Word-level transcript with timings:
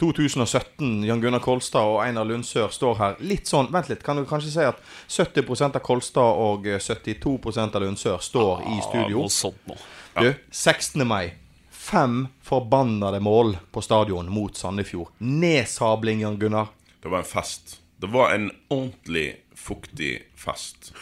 2017. 0.00 1.04
Jan 1.04 1.20
Gunnar 1.20 1.42
Kolstad 1.44 1.84
og 1.84 2.00
Einar 2.04 2.24
Lundsør 2.28 2.72
står 2.72 2.96
her. 3.00 3.18
Litt 3.20 3.50
sånn, 3.50 3.68
Vent 3.72 3.90
litt, 3.92 4.02
kan 4.06 4.16
du 4.16 4.24
kanskje 4.28 4.52
si 4.54 4.64
at 4.64 4.80
70% 5.12 5.76
av 5.76 5.84
Kolstad 5.84 6.40
og 6.40 6.66
eh, 6.70 6.80
72% 6.80 7.76
av 7.76 7.84
Lundsør 7.84 8.18
står 8.24 8.64
i 8.72 8.80
studio? 8.88 9.26
Sånt 9.32 9.68
nå. 9.68 9.78
Du, 10.16 10.32
16. 10.50 11.04
mai. 11.06 11.36
Fem 11.70 12.26
forbannede 12.44 13.20
mål 13.24 13.56
på 13.72 13.82
stadion 13.84 14.28
mot 14.32 14.56
Sandefjord. 14.56 15.12
Nedsabling, 15.18 16.24
Jan 16.24 16.38
Gunnar. 16.40 16.72
Det 17.00 17.08
var 17.12 17.22
en 17.22 17.30
fest. 17.30 17.78
Det 18.00 18.08
var 18.12 18.34
en 18.34 18.50
ordentlig 18.68 19.28
fuktig 19.56 20.14
fest. 20.36 20.92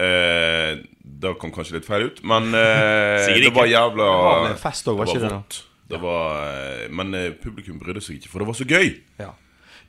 Eh, 0.00 0.78
det 1.00 1.34
kom 1.40 1.52
kanskje 1.52 1.76
litt 1.78 1.88
feil 1.88 2.06
ut, 2.08 2.22
men 2.24 2.54
eh, 2.56 3.26
det 3.36 3.50
var 3.52 3.68
jævla 3.68 4.06
Det 4.06 4.22
var 4.24 4.38
vel 4.44 4.54
en 4.54 4.62
fest 4.62 4.88
også, 4.88 4.96
var 4.96 5.08
det 5.08 5.12
ikke 5.12 5.24
det 5.24 5.32
var 5.32 5.42
da? 5.42 5.66
Det 5.90 5.98
var, 6.02 6.40
eh, 6.46 6.88
men 6.94 7.14
eh, 7.18 7.32
publikum 7.42 7.78
brydde 7.82 8.02
seg 8.06 8.20
ikke, 8.20 8.30
for 8.30 8.42
det 8.44 8.46
var 8.50 8.58
så 8.58 8.66
gøy. 8.70 8.92
Ja. 9.18 9.32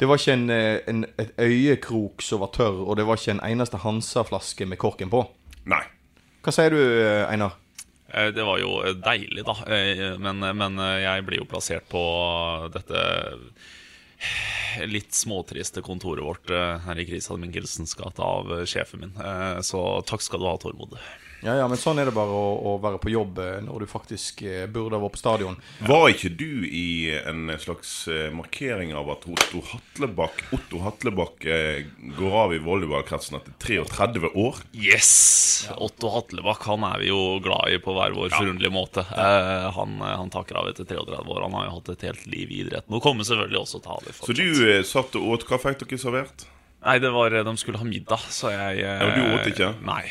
Det 0.01 0.07
var 0.09 0.17
ikke 0.17 0.33
en, 0.33 0.49
eh, 0.49 0.79
en, 0.89 1.03
et 1.21 1.33
øyekrok 1.37 2.23
som 2.25 2.41
var 2.41 2.49
tørr, 2.55 2.79
og 2.87 2.95
det 2.97 3.05
var 3.05 3.19
ikke 3.21 3.35
en 3.37 3.43
eneste 3.51 3.77
Hansa-flaske 3.83 4.65
med 4.65 4.79
korken 4.81 5.11
på. 5.13 5.21
Nei. 5.69 5.83
Hva 6.41 6.53
sier 6.55 6.73
du, 6.73 6.79
Einar? 7.29 7.53
Eh, 8.09 8.31
Det 8.33 8.43
var 8.43 8.57
jo 8.59 8.71
deilig, 9.05 9.45
da. 9.45 9.53
Eh, 9.69 10.17
Men, 10.17 10.39
men 10.57 10.81
jeg 11.03 11.25
blir 11.27 11.43
jo 11.43 11.49
plassert 11.51 11.85
på 11.91 12.01
dette 12.73 13.03
litt 14.87 15.13
småtriste 15.17 15.81
kontoret 15.83 16.23
vårt 16.23 16.51
her 16.85 16.99
i 17.01 17.05
Christian 17.09 17.41
Michelsens 17.41 17.95
gate 17.97 18.21
av 18.21 18.51
sjefen 18.69 19.01
min. 19.05 19.13
Eh, 19.17 19.59
Så 19.65 19.81
takk 20.05 20.21
skal 20.21 20.39
du 20.41 20.45
ha, 20.49 20.57
Tormod. 20.61 20.97
Ja, 21.41 21.55
ja, 21.57 21.67
men 21.67 21.79
sånn 21.81 21.97
er 21.97 22.05
det 22.09 22.13
bare 22.13 22.35
å, 22.37 22.49
å 22.69 22.75
være 22.81 22.99
på 23.01 23.09
jobb 23.09 23.39
eh, 23.41 23.57
når 23.65 23.83
du 23.85 23.89
faktisk 23.89 24.43
eh, 24.45 24.67
burde 24.69 24.97
ha 24.97 25.01
vært 25.01 25.15
på 25.15 25.21
stadion. 25.21 25.57
Var 25.87 26.05
ikke 26.13 26.29
du 26.37 26.67
i 26.67 27.09
en 27.17 27.49
slags 27.61 27.93
eh, 28.11 28.27
markering 28.35 28.93
av 28.97 29.09
at 29.15 29.25
Otto 29.25 29.63
Hatlebakk 29.71 30.43
Otto 30.53 30.83
Hatlebakk 30.85 31.47
eh, 31.49 31.81
går 32.19 32.37
av 32.43 32.53
i 32.53 32.61
volleyballkretsen 32.61 33.39
etter 33.39 33.57
33 33.65 34.33
år? 34.37 34.61
Yes! 34.77 35.11
Otto 35.81 36.13
Hatlebakk 36.13 36.63
han 36.69 36.85
er 36.87 37.01
vi 37.01 37.09
jo 37.09 37.19
glad 37.43 37.73
i 37.73 37.81
på 37.81 37.93
hver 37.95 38.13
vår 38.17 38.33
forunderlige 38.35 38.73
måte. 38.73 39.05
Eh, 39.09 39.67
han, 39.75 39.97
han 40.01 40.31
takker 40.33 40.61
av 40.61 40.69
etter 40.71 40.85
33 40.89 41.25
år. 41.25 41.43
Han 41.47 41.57
har 41.57 41.67
jo 41.67 41.75
hatt 41.79 41.93
et 41.95 42.07
helt 42.11 42.25
liv 42.29 42.53
i 42.53 42.61
idretten. 42.63 42.93
Og 42.97 43.03
kommer 43.03 43.27
selvfølgelig 43.27 43.63
også 43.65 43.81
til 43.81 43.89
å 43.91 43.97
ha 43.97 44.05
det 44.05 44.17
Så 44.21 44.37
du 44.37 44.47
eh, 44.69 44.81
satt 44.87 45.17
og 45.17 45.29
åt. 45.35 45.47
Hva 45.49 45.61
fikk 45.61 45.85
dere 45.85 46.01
servert? 46.01 46.45
Nei, 46.81 46.97
det 47.01 47.11
var 47.13 47.33
De 47.45 47.53
skulle 47.61 47.77
ha 47.81 47.85
middag, 47.85 48.23
så 48.33 48.49
jeg 48.53 48.81
eh, 48.81 49.01
Ja, 49.01 49.09
du 49.17 49.35
åt 49.35 49.49
ikke? 49.51 49.73
Nei. 49.85 50.05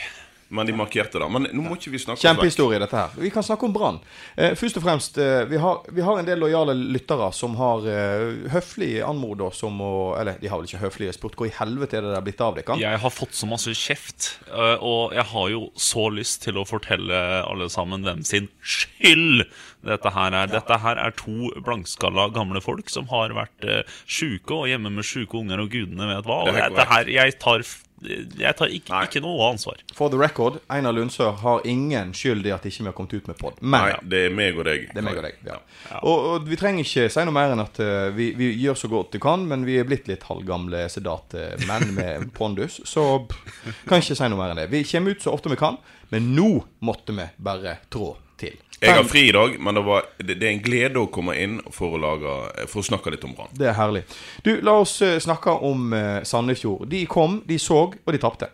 Men 0.51 0.67
de 0.67 0.75
markerte 0.75 1.21
det. 1.23 1.29
Men 1.31 1.47
nå 1.55 1.63
må 1.63 1.77
ikke 1.79 1.93
vi 1.95 2.01
snakke 2.03 2.19
om... 2.19 2.25
Kjempehistorie, 2.25 2.81
dette 2.83 2.99
her. 2.99 3.15
Vi 3.23 3.31
kan 3.31 3.45
snakke 3.47 3.69
om 3.69 3.75
Brann. 3.75 4.01
Eh, 4.35 4.57
først 4.59 4.81
og 4.81 4.85
fremst, 4.85 5.21
eh, 5.23 5.45
vi, 5.51 5.61
har, 5.63 5.85
vi 5.95 6.03
har 6.03 6.19
en 6.19 6.27
del 6.27 6.43
lojale 6.43 6.75
lyttere 6.75 7.31
som 7.37 7.55
har 7.61 7.87
eh, 7.87 8.49
høflig 8.51 8.91
anmodet 9.07 9.47
oss 9.47 9.63
om 9.67 9.79
å 9.85 9.93
Eller 10.19 10.41
de 10.41 10.51
har 10.51 10.59
vel 10.59 10.67
ikke 10.67 10.83
høflig 10.83 11.13
spurt 11.15 11.39
hvor 11.39 11.47
i 11.47 11.55
helvete 11.55 12.01
er 12.01 12.07
det 12.07 12.15
der 12.17 12.27
blitt 12.27 12.43
av 12.43 12.59
dere? 12.59 12.79
Jeg 12.83 13.03
har 13.05 13.15
fått 13.15 13.39
så 13.39 13.47
masse 13.51 13.75
kjeft, 13.79 14.33
øh, 14.51 14.77
og 14.83 15.15
jeg 15.15 15.27
har 15.31 15.51
jo 15.55 15.63
så 15.79 16.09
lyst 16.11 16.43
til 16.49 16.59
å 16.59 16.67
fortelle 16.67 17.21
alle 17.47 17.71
sammen 17.71 18.03
hvem 18.07 18.27
sin 18.27 18.51
skyld 18.59 19.47
dette 19.87 20.13
her 20.13 20.35
er. 20.37 20.51
Dette 20.51 20.79
her 20.83 20.99
er 21.01 21.15
to 21.17 21.51
blankskalla 21.65 22.29
gamle 22.35 22.61
folk 22.65 22.91
som 22.93 23.09
har 23.13 23.33
vært 23.37 23.65
eh, 23.65 24.01
sjuke 24.05 24.63
og 24.63 24.69
hjemme 24.71 24.93
med 24.93 25.07
sjuke 25.07 25.39
unger, 25.41 25.63
og 25.63 25.73
gudene 25.73 26.09
vet 26.11 26.29
hva. 26.29 26.43
Og 26.49 26.57
dette 26.57 26.87
her, 26.91 27.11
jeg 27.11 27.39
tar, 27.41 27.65
jeg 28.01 28.57
tar 28.57 28.73
ikke, 28.73 29.01
ikke 29.07 29.21
noe 29.25 29.51
ansvar. 29.51 29.81
For 29.97 30.13
the 30.13 30.19
record, 30.21 30.61
Einar 30.73 30.95
Lundsør 30.97 31.35
har 31.43 31.67
ingen 31.69 32.15
skyld 32.17 32.47
i 32.49 32.55
at 32.55 32.65
ikke 32.65 32.85
vi 32.85 32.89
har 32.89 32.97
kommet 32.97 33.15
ut 33.19 33.29
med 33.29 33.39
pod. 33.41 33.59
Men 33.61 33.85
Nei, 33.85 33.99
det 34.13 34.23
er 34.29 34.37
meg 34.37 34.57
og 34.59 34.65
deg. 34.69 34.87
Det 34.93 35.03
er 35.03 35.07
meg 35.07 35.21
og 35.21 35.27
deg. 35.27 35.43
ja. 35.47 35.59
Og, 36.01 36.29
og 36.31 36.49
vi 36.49 36.59
trenger 36.61 36.87
ikke 36.87 37.11
si 37.13 37.27
noe 37.27 37.37
mer 37.37 37.53
enn 37.55 37.65
at 37.65 37.83
uh, 37.83 38.09
vi, 38.17 38.31
vi 38.39 38.53
gjør 38.63 38.79
så 38.81 38.91
godt 38.93 39.19
vi 39.19 39.23
kan, 39.23 39.45
men 39.51 39.67
vi 39.69 39.77
er 39.81 39.89
blitt 39.89 40.09
litt 40.11 40.25
halvgamle 40.31 40.87
sedate 40.93 41.51
menn 41.69 41.93
med 41.97 42.29
pondus, 42.39 42.81
så 42.89 43.07
pff, 43.29 43.85
kan 43.89 44.01
ikke 44.01 44.17
si 44.17 44.31
noe 44.33 44.41
mer 44.41 44.55
enn 44.55 44.63
det. 44.65 44.71
Vi 44.73 44.85
kommer 44.89 45.17
ut 45.17 45.25
så 45.25 45.37
ofte 45.37 45.53
vi 45.53 45.61
kan, 45.61 45.79
men 46.15 46.33
nå 46.37 46.51
måtte 46.87 47.15
vi 47.17 47.29
bare 47.43 47.79
trå 47.93 48.15
til. 48.41 48.59
Jeg 48.81 48.97
har 48.97 49.05
fri 49.05 49.27
i 49.29 49.33
dag, 49.37 49.59
men 49.61 49.77
det, 49.77 49.83
var, 49.85 50.07
det, 50.17 50.39
er 50.39 50.55
en 50.55 50.63
glede 50.65 51.03
å 51.03 51.11
komme 51.13 51.35
inn 51.37 51.59
for 51.75 51.99
å, 51.99 52.01
lage, 52.01 52.37
for 52.71 52.81
å 52.81 52.87
snakke 52.87 53.13
litt 53.13 53.27
om 53.29 53.35
Brann. 53.37 53.53
Det 53.53 53.69
er 53.69 53.77
herlig. 53.77 54.07
Du, 54.47 54.55
la 54.65 54.79
oss 54.81 54.95
eh, 55.05 55.19
snakke 55.21 55.53
om 55.69 55.93
eh, 55.93 56.23
Sandefjord. 56.25 56.89
De 56.89 57.05
kom, 57.11 57.43
de 57.45 57.61
så, 57.61 57.83
og 57.93 58.17
de 58.17 58.23
tapte. 58.23 58.49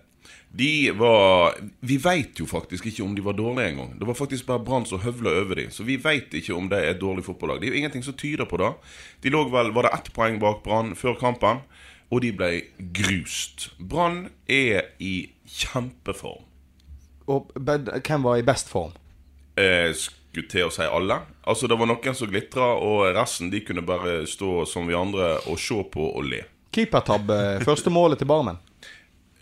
De 0.57 0.91
var 0.97 1.55
Vi 1.81 1.99
veit 2.01 2.39
jo 2.41 2.47
faktisk 2.49 2.87
ikke 2.89 3.05
om 3.05 3.15
de 3.15 3.23
var 3.23 3.37
dårlige 3.37 3.71
engang. 3.71 3.95
Det 4.01 4.09
var 4.09 4.19
faktisk 4.19 4.47
bare 4.49 4.65
Brann 4.65 4.87
som 4.89 5.03
høvla 5.05 5.35
over 5.43 5.61
dem. 5.61 5.71
Så 5.71 5.85
vi 5.85 5.99
veit 6.01 6.35
ikke 6.35 6.57
om 6.57 6.71
det 6.73 6.81
er 6.81 6.95
et 6.95 7.01
dårlig 7.01 7.27
fotballag. 7.27 7.61
Det 7.61 7.69
er 7.69 7.75
jo 7.75 7.83
ingenting 7.83 8.07
som 8.07 8.17
tyder 8.17 8.49
på 8.49 8.59
det. 8.63 8.73
De 9.23 9.31
lå 9.31 9.45
vel 9.53 9.75
Var 9.77 9.87
det 9.87 9.95
ett 9.95 10.13
poeng 10.17 10.41
bak 10.41 10.63
Brann 10.65 10.95
før 10.97 11.19
kampen? 11.21 11.63
Og 12.11 12.23
de 12.23 12.33
ble 12.33 12.51
grust. 12.95 13.71
Brann 13.79 14.31
er 14.49 14.95
i 14.99 15.29
kjempeform. 15.45 16.47
Og 17.27 17.51
hvem 17.59 18.23
var 18.25 18.39
i 18.39 18.47
best 18.47 18.71
form? 18.71 18.95
Eh, 19.57 19.93
skulle 19.97 20.49
til 20.53 20.67
å 20.69 20.73
si 20.75 20.83
alle. 20.85 21.21
Altså 21.49 21.69
Det 21.69 21.79
var 21.81 21.89
noen 21.89 22.15
som 22.15 22.29
glitra, 22.29 22.75
og 22.77 23.07
resten 23.17 23.49
de 23.51 23.61
kunne 23.65 23.81
bare 23.87 24.27
stå 24.29 24.67
som 24.69 24.87
vi 24.87 24.95
andre 24.95 25.39
og 25.49 25.59
se 25.59 25.79
på 25.93 26.11
og 26.13 26.25
le. 26.29 26.43
Keepertabbe. 26.77 27.65
Første 27.65 27.89
målet 27.91 28.19
til 28.21 28.29
Barmen. 28.29 28.59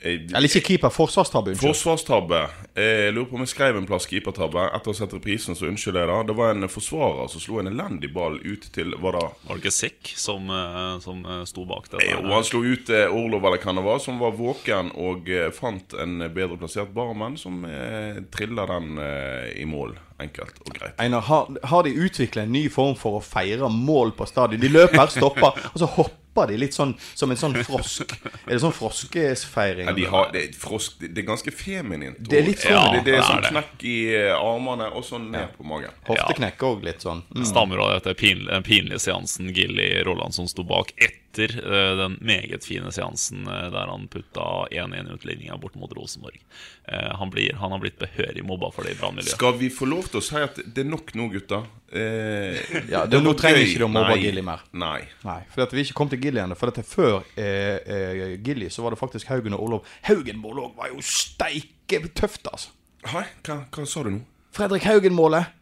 Eh, 0.05 0.21
Eller 0.37 0.45
ikke 0.47 0.61
keeper, 0.69 0.93
forsvarstabbe. 0.93 1.55
Unnskyld. 1.55 1.71
Forsvarstabbe. 1.73 2.43
Eh, 2.77 3.07
Jeg 3.09 3.15
lurer 3.17 3.27
på 3.31 3.35
om 3.39 3.41
jeg 3.43 3.49
skrev 3.55 3.77
en 3.81 3.87
plass 3.89 4.07
keepertabbe. 4.07 4.67
Etter 4.77 4.93
å 4.93 4.95
ha 4.95 4.99
sett 5.01 5.15
reprisen, 5.17 5.57
så 5.57 5.65
unnskyld 5.67 5.97
jeg 5.97 6.11
da. 6.13 6.19
Det 6.29 6.37
var 6.37 6.53
en 6.53 6.69
forsvarer 6.69 7.27
som 7.33 7.41
slo 7.41 7.59
en 7.63 7.73
elendig 7.73 8.13
ball 8.13 8.37
ut 8.45 8.69
til 8.75 8.93
Var 9.01 9.17
det 9.17 9.23
Var 9.49 9.57
det 9.57 9.63
ikke 9.65 9.73
Sekk 9.75 10.13
som, 10.21 10.47
øh, 10.53 11.01
som 11.01 11.25
øh, 11.25 11.43
sto 11.49 11.65
bak 11.65 11.89
dette? 11.91 12.05
Eh, 12.05 12.21
Jo, 12.21 12.35
han 12.37 12.45
slo 12.45 12.61
ut 12.63 12.91
eh, 12.91 13.09
Orlov 13.11 13.49
eller 13.49 13.59
hva 13.65 13.75
det 13.81 13.85
var, 13.89 13.99
som 14.05 14.21
var 14.21 14.37
våken 14.37 14.93
og 14.95 15.27
eh, 15.33 15.51
fant 15.51 15.95
en 15.99 16.19
bedre 16.31 16.61
plassert 16.61 16.93
barmann 16.95 17.39
som 17.41 17.65
eh, 17.65 18.21
trilla 18.31 18.67
den 18.77 18.99
eh, 19.01 19.57
i 19.57 19.65
mål. 19.65 19.97
Enkelt 20.23 20.61
og 20.63 20.75
greit. 20.77 20.95
Einar, 21.03 21.21
har, 21.27 21.49
har 21.63 21.83
de 21.83 21.91
utviklet 21.91 22.45
en 22.45 22.53
ny 22.55 22.69
form 22.71 22.95
for 22.99 23.19
å 23.19 23.23
feire 23.25 23.67
mål 23.71 24.15
på 24.15 24.27
stadion? 24.31 24.61
De 24.63 24.71
løper, 24.71 25.11
stopper, 25.11 25.59
og 25.73 25.81
så 25.83 25.89
hopper 25.97 26.51
de 26.51 26.59
litt 26.59 26.75
sånn 26.75 26.93
som 27.15 27.31
en 27.31 27.39
sånn 27.39 27.57
frosk. 27.67 28.15
Er 28.47 28.55
det 28.55 28.61
sånn 28.63 28.75
froskefeiring? 28.75 29.91
Ja, 29.91 29.97
de 29.99 30.07
har, 30.11 30.31
det, 30.35 30.45
er 30.49 30.57
frosk, 30.59 31.01
det 31.03 31.11
det 31.17 31.25
er 31.25 31.29
ganske 31.33 31.55
feminint. 31.55 32.19
Det 32.19 32.41
er 32.41 32.47
litt 32.47 32.63
sånn- 32.63 32.95
det, 32.95 33.03
det 33.09 33.17
er 33.19 33.27
sånn 33.27 33.43
det 33.43 33.53
knekk 33.55 33.85
i 33.91 33.99
armene 34.39 34.89
og 34.95 35.07
sånn 35.07 35.29
ned 35.35 35.55
på 35.59 35.67
magen. 35.67 35.95
Hofteknekk 36.07 36.63
òg, 36.71 36.87
litt 36.87 37.03
sånn. 37.07 37.25
Mm. 37.35 37.45
Stammer 37.51 37.83
av 37.83 37.93
dette 37.97 38.15
pin, 38.19 38.47
den 38.51 38.67
pinlige 38.67 39.03
seansen 39.03 39.51
Gilly 39.55 39.91
Rolland 40.07 40.35
som 40.35 40.47
sto 40.51 40.67
bak 40.67 40.95
etter 41.35 41.73
eh, 41.75 41.97
den 41.97 42.19
meget 42.21 42.65
fine 42.65 42.93
seansen 42.93 43.47
eh, 43.49 43.71
der 43.73 43.91
han 43.91 44.07
putta 44.09 44.67
1-1-utligninga 44.71 45.57
bort 45.59 45.75
mot 45.75 45.93
Rosenborg. 45.93 46.39
Eh, 46.85 47.17
han, 47.19 47.31
blir, 47.31 47.55
han 47.59 47.73
har 47.73 47.79
blitt 47.83 47.99
behørig 47.99 48.45
mobba 48.47 48.71
for 48.75 48.87
det 48.87 48.95
i 48.95 48.99
brannmiljøet. 49.01 49.35
Skal 49.37 49.57
vi 49.59 49.71
få 49.75 49.89
lov 49.91 50.07
til 50.11 50.21
å 50.21 50.25
si 50.25 50.39
at 50.41 50.61
det 50.65 50.85
er 50.85 50.91
nok 50.91 51.15
nå, 51.19 51.29
gutter? 51.35 51.67
Eh, 51.91 52.61
Ja, 52.95 53.05
det, 53.07 53.21
nå 53.25 53.35
trenger 53.39 53.61
vi 53.63 53.73
ikke 53.73 53.83
de 53.83 53.89
å 53.89 53.93
mobbe 53.93 54.19
Gilly 54.21 54.45
mer. 54.47 54.63
Nei. 54.73 55.01
Nei, 55.27 55.41
for 55.53 55.67
at 55.67 55.75
vi 55.75 55.85
ikke 55.87 55.99
kom 55.99 56.13
til 56.13 56.23
Gilly 56.23 56.43
ennå. 56.45 56.59
For 56.59 56.71
at 56.73 56.81
før 56.89 57.21
eh, 57.35 57.81
eh, 57.83 58.39
Gilly 58.45 58.71
så 58.73 58.87
var 58.87 58.95
det 58.95 59.01
faktisk 59.03 59.33
Haugen 59.33 59.57
og 59.57 59.67
Olof 59.67 59.99
Haugen-målet 60.09 60.79
var 60.79 60.93
jo 60.95 61.03
steike 61.05 62.05
tøft, 62.15 62.47
altså. 62.51 62.73
Hei, 63.11 63.27
hva, 63.45 63.61
hva 63.69 63.85
sa 63.89 64.07
du 64.07 64.15
nå? 64.15 64.25
Fredrik 64.55 64.87
Haugen-målet. 64.87 65.61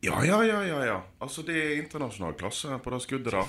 Ja, 0.00 0.20
ja, 0.22 0.44
ja, 0.46 0.60
ja, 0.62 0.78
ja. 0.86 0.98
Altså, 1.18 1.42
det 1.42 1.56
er 1.58 1.72
internasjonal 1.80 2.36
klasse 2.38 2.76
på 2.84 2.92
det 2.94 3.00
skuddet 3.02 3.34
der. 3.34 3.48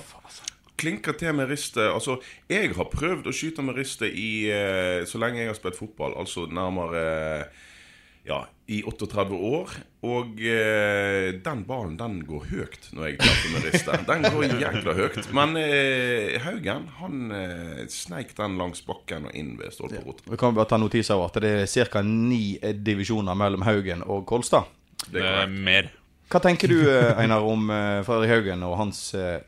Klinker 0.80 1.16
til 1.20 1.34
med 1.36 1.50
ristet. 1.52 1.86
Altså, 1.92 2.18
jeg 2.50 2.72
har 2.76 2.88
prøvd 2.92 3.28
å 3.28 3.34
skyte 3.36 3.64
med 3.66 3.76
ristet 3.80 4.14
i 4.16 4.30
eh, 4.52 5.02
så 5.08 5.20
lenge 5.20 5.42
jeg 5.44 5.52
har 5.52 5.58
spilt 5.58 5.76
fotball, 5.78 6.16
altså 6.20 6.46
nærmere 6.48 7.02
eh, 7.02 7.66
ja, 8.28 8.42
i 8.70 8.82
38 8.86 9.36
år. 9.36 9.70
Og 10.06 10.40
eh, 10.44 11.30
den 11.44 11.62
ballen 11.68 11.96
den 12.00 12.18
går 12.28 12.44
høyt 12.50 12.88
når 12.96 13.06
jeg 13.10 13.18
treffer 13.20 13.52
med 13.54 13.64
ristet. 13.68 14.04
Den 14.08 14.24
går 14.26 14.44
jækla 14.60 14.94
høyt. 14.96 15.18
Men 15.36 15.56
eh, 15.60 16.36
Haugen 16.44 16.86
han 17.00 17.22
eh, 17.36 17.80
sneik 17.92 18.32
den 18.38 18.56
langs 18.60 18.84
bakken 18.86 19.28
og 19.28 19.36
inn 19.36 19.54
ved 19.60 19.72
stolperot. 19.76 20.22
Vi 20.28 20.40
kan 20.40 20.56
bare 20.56 20.68
ta 20.72 20.78
notis 20.80 21.10
av 21.12 21.26
at 21.28 21.40
det 21.44 21.54
er 21.64 21.88
ca. 21.92 22.04
ni 22.06 22.56
divisjoner 22.84 23.36
mellom 23.36 23.64
Haugen 23.68 24.04
og 24.06 24.24
Kolstad. 24.30 24.68
Det 25.10 25.20
er 25.24 25.42
Eh, 25.44 25.52
mer. 25.52 25.90
Hva 26.30 26.38
tenker 26.44 26.70
du, 26.70 26.76
Einar, 27.18 27.42
om 27.42 27.64
Fredrik 28.06 28.30
Haugen 28.30 28.60
og 28.62 28.76
hans 28.78 29.00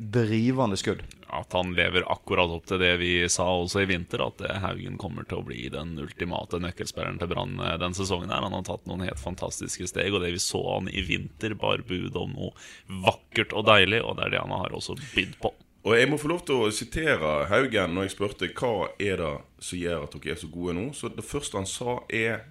drivende 0.02 0.75
skudd? 0.81 1.05
At 1.32 1.55
han 1.56 1.73
lever 1.76 2.05
akkurat 2.12 2.50
opp 2.52 2.67
til 2.69 2.81
det 2.82 2.93
vi 3.00 3.12
sa 3.32 3.46
også 3.49 3.82
i 3.82 3.88
vinter, 3.88 4.20
at 4.26 4.43
eh, 4.44 4.61
Haugen 4.61 4.99
kommer 5.00 5.25
til 5.29 5.40
å 5.40 5.46
bli 5.46 5.64
den 5.73 5.94
ultimate 6.02 6.61
nøkkelspilleren 6.61 7.20
til 7.23 7.31
Brann 7.31 7.56
eh, 7.56 7.79
den 7.81 7.96
sesongen. 7.96 8.32
her 8.34 8.44
Han 8.44 8.56
har 8.58 8.67
tatt 8.69 8.84
noen 8.90 9.06
helt 9.06 9.20
fantastiske 9.20 9.88
steg, 9.88 10.12
og 10.12 10.20
det 10.25 10.34
vi 10.37 10.43
så 10.43 10.61
han 10.75 10.90
i 10.93 11.05
vinter, 11.08 11.56
bar 11.58 11.84
bud 11.88 12.17
om 12.20 12.37
noe 12.37 12.52
vakkert 13.06 13.56
og 13.56 13.64
deilig, 13.70 14.02
og 14.05 14.19
det 14.19 14.29
er 14.29 14.34
det 14.37 14.43
han 14.44 14.56
har 14.58 14.76
også 14.76 14.99
bydd 15.14 15.38
på. 15.40 15.55
Og 15.82 15.96
jeg 15.99 16.11
må 16.12 16.19
få 16.20 16.29
lov 16.31 16.44
til 16.46 16.61
å 16.62 16.75
sitere 16.75 17.31
Haugen 17.50 17.96
når 17.96 18.06
jeg 18.06 18.14
spurte 18.14 18.50
hva 18.55 18.93
er 19.02 19.19
det 19.19 19.32
som 19.64 19.81
gjør 19.81 20.05
at 20.05 20.12
dere 20.14 20.37
er 20.37 20.43
så 20.44 20.50
gode 20.52 20.76
nå. 20.76 20.84
Så 20.94 21.11
det 21.11 21.25
første 21.26 21.58
han 21.58 21.67
sa, 21.67 21.96
er 22.06 22.44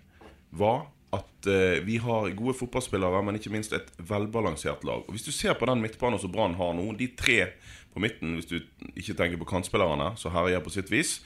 var 0.52 0.90
at 1.12 1.48
eh, 1.48 1.84
vi 1.84 1.98
har 1.98 2.30
gode 2.30 2.56
fotballspillere, 2.56 3.22
men 3.24 3.36
ikke 3.36 3.52
minst 3.52 3.74
et 3.76 3.92
velbalansert 3.98 4.86
lag. 4.88 5.04
Og 5.04 5.16
Hvis 5.16 5.28
du 5.28 5.32
ser 5.36 5.58
på 5.60 5.68
den 5.68 5.84
midtbanen 5.84 6.20
som 6.20 6.32
Brann 6.32 6.56
har 6.56 6.74
nå, 6.78 6.88
de 6.96 7.10
tre 7.20 7.52
på 7.92 8.00
midten, 8.00 8.38
hvis 8.40 8.48
du 8.48 8.62
ikke 8.96 9.18
tenker 9.20 9.42
på 9.42 9.50
kantspillerne, 9.50 10.14
så 10.16 10.32
herjer 10.32 10.64
på 10.64 10.72
sitt 10.72 10.92
vis. 10.92 11.20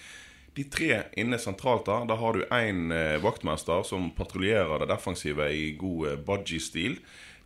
De 0.57 0.65
tre 0.71 1.03
inne 1.19 1.37
sentralt 1.37 1.85
der, 1.85 2.07
da 2.09 2.17
har 2.17 2.33
du 2.33 2.47
én 2.49 2.89
eh, 2.95 3.21
vaktmester 3.21 3.85
som 3.85 4.09
patruljerer 4.17 4.81
det 4.81 4.89
defensive 4.89 5.51
i 5.53 5.71
god 5.77 6.09
eh, 6.09 6.19
budgie-stil. 6.25 6.97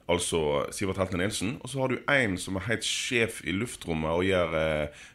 Altså 0.10 0.64
Sivert 0.74 0.98
Heltne 0.98 1.20
Nilsen. 1.26 1.58
Og 1.60 1.70
så 1.70 1.84
har 1.84 1.92
du 1.92 2.00
én 2.10 2.40
som 2.40 2.56
er 2.56 2.70
helt 2.70 2.88
sjef 2.88 3.44
i 3.46 3.54
luftrommet 3.54 4.10
og 4.10 4.26
gjør 4.26 4.56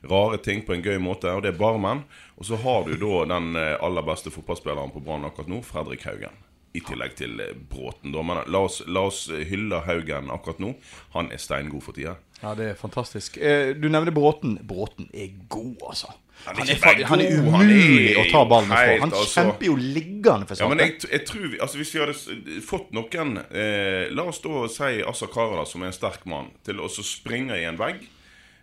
rare 0.06 0.38
ting 0.38 0.62
på 0.62 0.76
en 0.76 0.84
gøy 0.84 1.00
måte, 1.02 1.32
og 1.32 1.42
det 1.42 1.50
er 1.50 1.58
Barmen. 1.58 2.04
Og 2.38 2.46
så 2.46 2.60
har 2.62 2.86
du 2.86 2.94
da 3.00 3.24
den 3.32 3.56
aller 3.56 4.06
beste 4.06 4.30
fotballspilleren 4.30 4.94
på 4.94 5.02
Brann 5.02 5.26
akkurat 5.26 5.50
nå, 5.50 5.64
Fredrik 5.66 6.06
Haugen. 6.06 6.44
I 6.74 6.82
tillegg 6.82 7.14
til 7.18 7.38
eh, 7.40 7.54
Bråten, 7.70 8.12
da. 8.14 8.24
Men 8.26 8.42
la 8.50 8.64
oss, 8.66 8.80
la 8.90 9.06
oss 9.08 9.28
hylle 9.30 9.80
Haugen 9.86 10.32
akkurat 10.34 10.60
nå. 10.62 10.74
Han 11.14 11.30
er 11.32 11.42
steingod 11.42 11.84
for 11.86 11.96
tida. 11.96 12.16
Ja, 12.42 12.52
det 12.58 12.72
er 12.72 12.76
fantastisk. 12.78 13.38
Eh, 13.38 13.72
Du 13.78 13.88
nevner 13.88 14.12
Bråten. 14.14 14.58
Bråten 14.66 15.08
er 15.14 15.32
god, 15.48 15.76
altså. 15.88 16.12
Han 16.44 16.58
er 16.58 16.74
Han 16.82 16.98
er, 17.00 17.04
han 17.06 17.20
er 17.20 17.38
umulig 17.38 17.52
han 17.54 17.70
er 17.70 18.18
å 18.20 18.24
ta 18.28 18.40
ballen 18.50 18.68
fra. 18.68 18.96
Han 19.00 19.12
altså. 19.14 19.40
kjemper 19.40 19.68
jo 19.68 19.76
liggende 19.78 20.48
for 20.48 20.60
Ja, 20.60 20.68
men 20.68 20.82
jeg, 20.82 20.96
jeg 21.06 21.22
tror 21.28 21.46
vi, 21.46 21.60
altså 21.62 21.78
Hvis 21.78 21.92
vi 21.94 22.02
hadde 22.02 22.58
fått 22.66 22.90
noen 22.92 23.38
eh, 23.48 24.10
La 24.12 24.26
oss 24.28 24.42
da 24.44 24.64
si 24.68 24.98
Assa 25.06 25.30
Karada, 25.30 25.64
som 25.70 25.84
er 25.84 25.92
en 25.92 25.96
sterk 25.96 26.26
mann, 26.28 26.50
til 26.66 26.82
å 26.82 26.90
springe 26.90 27.56
i 27.56 27.64
en 27.68 27.78
vegg. 27.80 28.02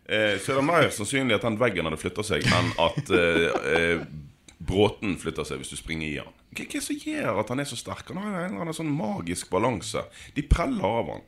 Eh, 0.06 0.36
så 0.44 0.52
er 0.52 0.60
det 0.60 0.68
mer 0.68 0.90
sannsynlig 0.94 1.38
at 1.40 1.48
den 1.48 1.58
veggen 1.62 1.88
hadde 1.88 2.02
flytta 2.02 2.26
seg, 2.28 2.46
enn 2.52 2.72
at 2.84 3.16
eh, 3.16 3.48
eh, 3.72 4.06
Bråten 4.62 5.16
flytter 5.18 5.48
seg 5.48 5.62
hvis 5.64 5.72
du 5.74 5.80
springer 5.80 6.10
i 6.10 6.20
han. 6.20 6.36
Hva 6.52 6.66
er 6.66 6.72
det 6.74 6.84
som 6.84 6.98
gjør 7.00 7.42
at 7.42 7.52
han 7.54 7.64
er 7.64 7.70
så 7.70 7.80
sterk? 7.80 8.10
Han 8.12 8.18
har 8.20 8.32
jo 8.32 8.40
en 8.46 8.50
eller 8.54 8.66
annen 8.66 8.76
sånn 8.76 8.92
magisk 8.92 9.52
balanse. 9.54 10.04
De 10.36 10.44
preller 10.44 10.84
av 10.88 11.14
han. 11.14 11.28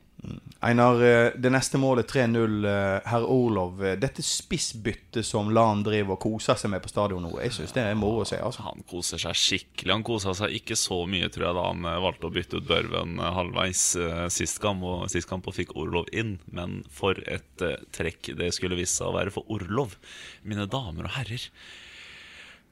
Einar, 0.64 1.02
eh, 1.04 1.32
det 1.36 1.50
neste 1.52 1.76
målet 1.76 2.08
3-0, 2.08 2.64
eh, 2.64 3.00
herr 3.10 3.24
Orlov. 3.28 3.84
eh, 3.84 3.96
Dette 4.00 4.22
spissbyttet 4.24 5.24
som 5.26 5.50
Lan 5.52 5.82
driver 5.84 6.14
og 6.16 6.20
koser 6.20 6.56
seg 6.56 6.70
med 6.72 6.80
på 6.82 6.88
stadion 6.88 7.22
nå, 7.22 7.32
jeg 7.42 7.52
syns 7.52 7.74
det 7.76 7.82
er 7.84 7.94
moro 7.94 8.22
å 8.22 8.26
se. 8.28 8.38
altså. 8.40 8.64
Han 8.64 8.84
koser 8.88 9.20
seg 9.20 9.36
skikkelig. 9.36 9.92
Han 9.92 10.06
kosa 10.06 10.32
seg 10.34 10.56
ikke 10.56 10.76
så 10.80 11.02
mye, 11.06 11.28
tror 11.28 11.46
jeg, 11.48 11.54
da 11.58 11.66
han 11.68 11.82
valgte 12.06 12.28
å 12.30 12.32
bytte 12.32 12.56
ut 12.56 12.68
Børven 12.68 13.18
halvveis 13.18 13.84
sist 14.32 14.60
kamp, 14.60 14.82
og, 14.82 15.10
sist 15.12 15.28
kamp 15.28 15.46
og 15.46 15.54
fikk 15.54 15.76
Orlov 15.76 16.08
inn. 16.12 16.38
Men 16.50 16.84
for 16.88 17.20
et 17.26 17.64
trekk 17.92 18.36
det 18.38 18.54
skulle 18.54 18.76
vise 18.76 18.96
seg 18.96 19.08
å 19.08 19.18
være 19.18 19.34
for 19.34 19.44
Orlov, 19.52 19.96
mine 20.42 20.64
damer 20.66 21.04
og 21.04 21.16
herrer. 21.18 21.50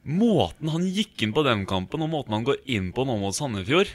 Måten 0.02 0.70
han 0.72 0.86
gikk 0.90 1.22
inn 1.22 1.34
på 1.34 1.44
den 1.46 1.66
kampen, 1.70 2.02
og 2.02 2.10
måten 2.10 2.34
han 2.34 2.46
går 2.46 2.58
inn 2.74 2.88
på 2.94 3.04
nå 3.06 3.14
mot 3.20 3.36
Sandefjord 3.36 3.86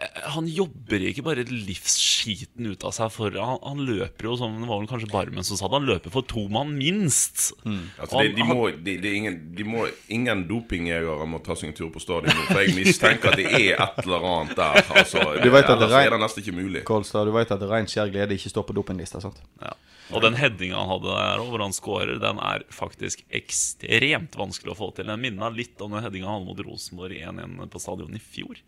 eh, 0.00 0.22
Han 0.32 0.46
jobber 0.48 1.04
ikke 1.10 1.24
bare 1.26 1.44
livsskiten 1.44 2.70
ut 2.70 2.86
av 2.88 2.94
seg 2.96 3.12
for 3.12 3.36
Han, 3.36 3.58
han 3.60 3.82
løper 3.84 4.30
jo 4.30 4.38
som 4.40 4.54
Det 4.62 4.70
var 4.70 4.80
vel 4.80 4.88
kanskje 4.88 5.10
Barmen 5.12 5.44
som 5.44 5.60
sa 5.60 5.68
det, 5.68 5.76
han 5.76 5.90
løper 5.90 6.14
for 6.14 6.24
to 6.24 6.46
mann, 6.48 6.72
minst. 6.78 7.50
Altså, 7.68 8.22
det, 8.24 8.32
de, 8.40 8.48
må, 8.48 8.70
de, 8.72 8.96
de, 9.04 9.12
ingen, 9.20 9.38
de 9.58 9.68
må, 9.68 9.84
ingen 10.08 10.46
dopingjegere 10.48 11.28
må 11.28 11.42
ta 11.44 11.52
seg 11.58 11.68
en 11.74 11.76
tur 11.82 11.92
på 11.92 12.00
stadion 12.00 12.32
nå, 12.32 12.48
for 12.48 12.64
jeg 12.64 12.72
mistenker 12.80 13.34
at 13.34 13.40
det 13.42 13.50
er 13.52 13.76
et 13.76 14.02
eller 14.06 14.28
annet 14.32 14.56
der. 14.56 14.80
Altså, 15.02 15.28
Du 15.36 15.50
vet 15.52 15.68
at 15.68 15.76
det 15.76 15.90
ellers 15.90 16.00
er 16.00 16.16
det 16.16 16.22
nesten 16.24 16.46
ikke 16.46 16.56
mulig. 16.62 16.86
Kolstad, 16.88 17.28
du 17.28 17.36
vet 17.36 17.52
at 17.52 17.68
rein 17.76 17.92
skjær 17.92 18.08
glede 18.14 18.40
ikke 18.40 18.56
står 18.56 18.70
på 18.72 18.80
dopinglista, 18.80 19.20
sant? 19.20 19.44
Ja. 19.60 19.76
Og 20.12 20.22
den 20.24 20.36
headinga 20.36 20.76
han 20.76 20.90
hadde 20.90 21.12
der, 21.16 21.42
hvor 21.48 21.62
han 21.64 21.74
scorer, 21.74 22.18
den 22.20 22.40
er 22.42 22.64
faktisk 22.72 23.22
ekstremt 23.32 24.36
vanskelig 24.38 24.74
å 24.74 24.78
få 24.78 24.90
til. 24.96 25.08
Den 25.08 25.22
minner 25.22 25.54
litt 25.54 25.80
om 25.82 25.94
den 25.94 26.04
headinga 26.04 26.28
han 26.28 26.42
hadde 26.42 26.50
mot 26.50 26.64
Rosenborg 26.66 27.16
1-1 27.16 27.70
på 27.72 27.82
stadion 27.82 28.18
i 28.18 28.22
fjor. 28.22 28.60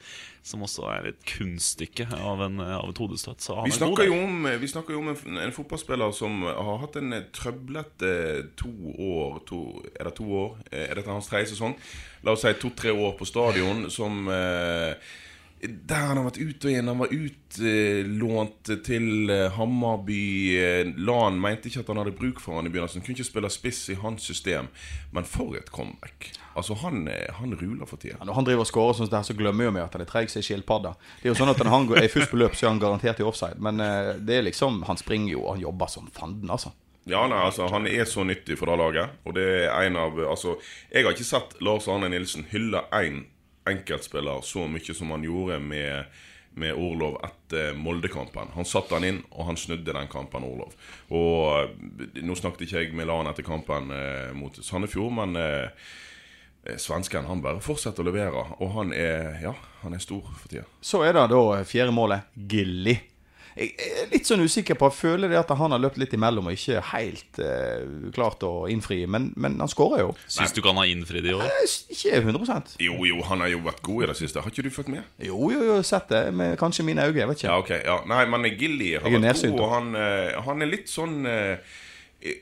Som 0.45 0.65
også 0.67 0.87
er 0.93 1.11
et 1.13 1.27
kunststykke 1.29 2.09
av, 2.17 2.43
en, 2.47 2.63
av 2.65 2.89
et 2.91 3.01
hodestøt. 3.01 3.45
Vi 3.45 3.73
er 3.73 3.77
snakker, 3.79 4.09
jo 4.09 4.19
om, 4.25 4.49
vi 4.61 4.71
snakker 4.71 4.97
jo 4.97 5.03
om 5.03 5.13
en, 5.13 5.43
en 5.45 5.55
fotballspiller 5.57 6.17
som 6.17 6.45
har 6.49 6.81
hatt 6.85 6.99
en 7.01 7.17
eh, 7.17 7.29
trøblete 7.35 8.15
to 8.61 8.73
år 8.95 9.41
to, 9.49 9.61
Er 9.95 10.09
det 10.09 10.17
to 10.21 10.29
år? 10.29 10.57
Eh, 10.71 10.89
Er 10.89 11.01
dette 11.01 11.13
hans 11.13 11.29
tredje 11.31 11.53
sesong? 11.55 11.77
La 12.25 12.35
oss 12.35 12.45
si 12.45 12.53
to-tre 12.61 12.93
år 12.93 13.17
på 13.19 13.29
stadion 13.29 13.87
som 13.93 14.29
eh, 14.33 14.97
Der 15.63 16.09
han 16.11 16.19
har 16.19 16.27
vært 16.27 16.41
ute 16.43 16.69
og 16.69 16.75
inn. 16.77 16.89
Han 16.91 17.01
var 17.01 17.13
utlånt 17.15 18.71
til 18.85 19.31
eh, 19.33 19.47
Hammarby. 19.57 20.25
Eh, 20.61 20.91
Lan 21.07 21.39
mente 21.41 21.71
ikke 21.71 21.81
at 21.81 21.93
han 21.93 22.01
hadde 22.03 22.13
bruk 22.19 22.43
for 22.45 22.59
han 22.59 22.69
i 22.69 22.73
begynnelsen. 22.73 23.01
Kunne 23.05 23.17
ikke 23.17 23.29
spille 23.31 23.53
spiss 23.53 23.81
i 23.95 23.97
hans 24.03 24.27
system. 24.29 24.69
Men 25.17 25.25
for 25.29 25.57
et 25.57 25.73
comeback. 25.73 26.33
Altså, 26.53 26.77
han, 26.85 27.07
eh, 27.09 27.33
han 27.39 27.57
ruler 27.57 27.89
for 27.89 27.97
tida. 28.03 28.19
Ja, 28.21 28.29
når 28.29 28.41
han 28.41 28.51
driver 28.51 28.67
og 28.67 28.71
scorer 28.71 28.99
sånn 28.99 29.13
så 29.25 29.39
glemmer 29.39 29.71
jo 29.71 29.75
vi 29.79 29.85
at 29.87 29.97
han 29.97 30.05
er 30.05 30.11
treig 30.11 30.29
som 30.29 30.43
ei 30.43 30.49
skilpadde. 30.51 30.93
Det 31.23 31.31
er 31.31 31.33
jo 31.33 31.41
sånn 31.41 31.55
at 31.55 31.65
når 31.65 31.73
han 31.73 31.91
er 32.03 32.13
først 32.13 32.35
på 32.35 32.43
løp, 32.43 32.57
så 32.59 32.67
er 32.67 32.75
han 32.75 32.85
garantert 32.85 33.25
i 33.25 33.29
offside. 33.29 33.57
Men 33.63 33.81
det 34.21 34.41
er 34.41 34.49
liksom 34.51 34.83
Han 34.85 35.01
springer 35.01 35.33
jo, 35.33 35.47
og 35.47 35.57
han 35.57 35.65
jobber 35.65 35.89
som 35.93 36.11
fanden, 36.13 36.51
altså. 36.53 36.75
Ja, 37.05 37.27
nei, 37.29 37.37
altså 37.37 37.69
Han 37.69 37.87
er 37.87 38.07
så 38.09 38.25
nyttig 38.25 38.57
for 38.59 38.71
det 38.71 38.79
laget. 38.81 39.17
Og 39.25 39.37
det 39.37 39.45
er 39.67 39.87
en 39.87 39.97
av 40.01 40.19
Altså, 40.25 40.57
jeg 40.93 41.05
har 41.05 41.13
ikke 41.17 41.27
sett 41.29 41.57
Lars 41.65 41.89
Arne 41.89 42.09
Nilsen 42.13 42.47
hylle 42.53 42.85
én 42.97 43.25
enkeltspiller 43.69 44.45
så 44.45 44.69
mye 44.69 44.95
som 44.95 45.13
han 45.15 45.25
gjorde 45.25 45.59
med, 45.63 46.05
med 46.61 46.77
Orlov 46.79 47.19
etter 47.25 47.75
Moldekampen. 47.79 48.53
Han 48.55 48.69
satte 48.69 48.99
han 48.99 49.07
inn, 49.09 49.23
og 49.33 49.49
han 49.51 49.61
snudde 49.61 49.97
den 49.97 50.11
kampen, 50.13 50.47
Orlov. 50.47 50.75
Og 51.11 51.63
eh, 51.63 52.21
Nå 52.23 52.37
snakket 52.39 52.67
ikke 52.67 52.85
jeg 52.85 52.97
med 52.97 53.09
Lan 53.11 53.31
etter 53.31 53.47
kampen 53.47 53.91
eh, 53.95 54.35
mot 54.37 54.59
Sandefjord, 54.61 55.15
men 55.21 55.41
eh, 55.41 55.89
eh, 56.67 56.79
svensken 56.81 57.29
han 57.31 57.43
bare 57.45 57.65
fortsetter 57.65 58.05
å 58.05 58.11
levere. 58.11 58.45
Og 58.61 58.77
han 58.77 58.95
er 58.97 59.41
ja, 59.43 59.57
han 59.83 59.97
er 59.97 60.05
stor 60.05 60.23
for 60.29 60.53
tida. 60.53 60.69
Så 60.85 61.03
er 61.07 61.17
det 61.17 61.29
da 61.33 61.43
fjerde 61.69 61.97
målet 61.97 62.31
Gilly. 62.35 62.99
Jeg 63.55 63.71
er 63.79 64.09
litt 64.11 64.27
sånn 64.27 64.43
usikker 64.43 64.75
på 64.75 64.89
Jeg 64.91 64.97
føler 64.99 65.31
det 65.31 65.39
at 65.39 65.53
han 65.55 65.71
har 65.71 65.79
løpt 65.83 65.99
litt 66.03 66.15
imellom 66.17 66.49
og 66.51 66.57
ikke 66.57 66.81
helt 66.91 67.39
eh, 67.39 67.85
klart 68.17 68.43
å 68.43 68.65
innfri. 68.73 69.05
Men, 69.07 69.29
men 69.39 69.61
han 69.63 69.71
skårer 69.71 70.03
jo. 70.03 70.11
Syns 70.27 70.55
du 70.55 70.59
ikke 70.61 70.73
han 70.73 70.81
har 70.83 70.91
innfridd 70.91 71.29
i 71.31 71.37
år? 71.37 71.45
Eh, 71.47 71.77
Ikke 71.95 72.19
100 72.19 72.75
Jo, 72.83 72.99
jo, 73.07 73.21
han 73.29 73.45
har 73.45 73.53
jo 73.55 73.63
vært 73.67 73.83
god 73.87 74.05
i 74.07 74.11
det 74.11 74.19
siste. 74.19 74.43
Har 74.43 74.51
ikke 74.51 74.67
du 74.67 74.73
fått 74.75 74.91
med? 74.91 75.07
Jo, 75.23 75.39
jo, 75.55 75.63
jo, 75.71 75.79
sett 75.87 76.11
det 76.11 76.25
med 76.35 76.59
kanskje 76.59 76.87
mine 76.89 77.07
øyne. 77.07 77.19
Jeg 77.23 77.31
vet 77.31 77.43
ikke. 77.45 77.51
Ja, 77.53 77.59
ok. 77.63 77.73
Ja. 77.85 77.99
Nei, 78.11 78.25
men 78.33 78.49
Gilly 78.59 78.95
har 78.97 79.07
Jeg 79.07 79.13
er 79.13 79.19
vært 79.21 79.27
nedsynt, 79.29 79.55
god, 79.55 79.61
da. 79.61 79.65
og 79.69 79.75
han, 79.79 79.91
eh, 80.03 80.39
han 80.49 80.65
er 80.67 80.71
litt 80.75 80.91
sånn 80.91 81.21
eh, 81.31 81.77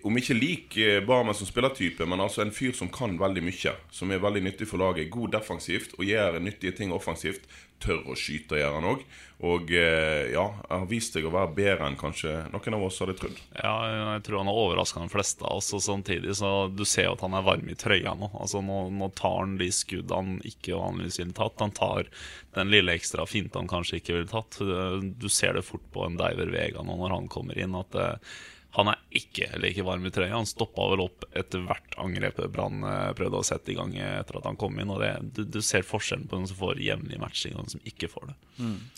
Om 0.07 0.17
ikke 0.21 0.37
lik 0.39 0.77
eh, 0.79 1.01
Barmen 1.05 1.35
som 1.35 1.49
spillertype, 1.49 2.07
men 2.07 2.23
altså 2.23 2.45
en 2.45 2.53
fyr 2.55 2.73
som 2.79 2.89
kan 2.95 3.17
veldig 3.21 3.43
mye. 3.45 3.75
Som 3.93 4.13
er 4.15 4.23
veldig 4.23 4.45
nyttig 4.49 4.69
for 4.71 4.81
laget. 4.81 5.11
God 5.13 5.35
defensivt 5.37 5.97
og 5.99 6.07
gjør 6.09 6.39
nyttige 6.41 6.73
ting 6.79 6.95
offensivt. 6.95 7.45
Tør 7.83 8.13
å 8.13 8.17
skyte, 8.17 8.61
gjør 8.61 8.77
han 8.79 8.87
òg. 8.93 9.01
Og 9.43 9.73
ja, 9.75 10.27
ja, 10.31 10.45
har 10.71 10.85
vist 10.87 11.17
seg 11.17 11.25
å 11.27 11.33
være 11.35 11.51
bedre 11.57 11.89
enn 11.89 11.99
kanskje 11.99 12.45
noen 12.53 12.77
av 12.77 12.85
oss 12.87 13.01
hadde 13.03 13.17
trodd. 13.19 13.41
Ja, 13.57 13.73
jeg 13.91 14.23
tror 14.29 14.39
han 14.39 14.51
har 14.51 14.61
overraska 14.61 15.03
de 15.03 15.11
fleste 15.11 15.43
av 15.43 15.59
oss. 15.59 15.73
Og 15.75 15.83
samtidig 15.83 16.37
så 16.39 16.53
du 16.71 16.85
ser 16.87 17.09
jo 17.09 17.17
at 17.17 17.25
han 17.27 17.35
er 17.35 17.47
varm 17.47 17.67
i 17.67 17.77
trøya 17.79 18.15
nå. 18.19 18.31
Altså 18.39 18.63
Nå, 18.63 18.85
nå 18.95 19.11
tar 19.19 19.41
han 19.41 19.57
de 19.59 19.67
skuddene 19.75 20.21
han 20.23 20.39
ikke 20.47 20.79
vanligvis 20.79 21.19
ville 21.19 21.35
tatt. 21.35 21.59
Han 21.59 21.75
tar 21.75 22.11
den 22.55 22.71
lille 22.71 22.95
ekstra 22.95 23.27
finta 23.27 23.59
han 23.59 23.71
kanskje 23.71 23.99
ikke 23.99 24.21
ville 24.21 24.31
tatt. 24.31 24.61
Du 25.19 25.29
ser 25.33 25.59
det 25.59 25.67
fort 25.67 25.85
på 25.91 26.07
en 26.07 26.21
Diver 26.21 26.55
Vega 26.55 26.87
nå 26.87 27.01
når 27.01 27.17
han 27.17 27.31
kommer 27.33 27.59
inn, 27.59 27.75
at 27.79 27.99
eh, 27.99 28.37
Han 28.73 28.89
er 28.89 28.97
ikke 29.13 29.51
like 29.61 29.83
varm 29.85 30.07
i 30.09 30.11
trøya. 30.11 30.33
Han 30.33 30.47
stoppa 30.49 30.87
vel 30.95 31.03
opp 31.05 31.27
etter 31.37 31.61
hvert 31.67 31.97
angrep 32.01 32.39
Brann 32.55 32.81
eh, 32.89 33.11
prøvde 33.19 33.41
å 33.43 33.45
sette 33.45 33.69
i 33.73 33.77
gang 33.77 33.93
etter 34.01 34.39
at 34.39 34.47
han 34.49 34.57
kom 34.57 34.79
inn. 34.81 34.89
Og 34.95 35.03
det, 35.03 35.11
du, 35.37 35.43
du 35.45 35.61
ser 35.61 35.85
forskjellen 35.85 36.25
på 36.31 36.39
den 36.41 36.49
som 36.49 36.57
får 36.57 36.81
jevnlig 36.81 37.19
matching, 37.21 37.53
og 37.59 37.67
den 37.67 37.75
som 37.75 37.85
ikke 37.85 38.09
får 38.09 38.31
det. 38.31 38.37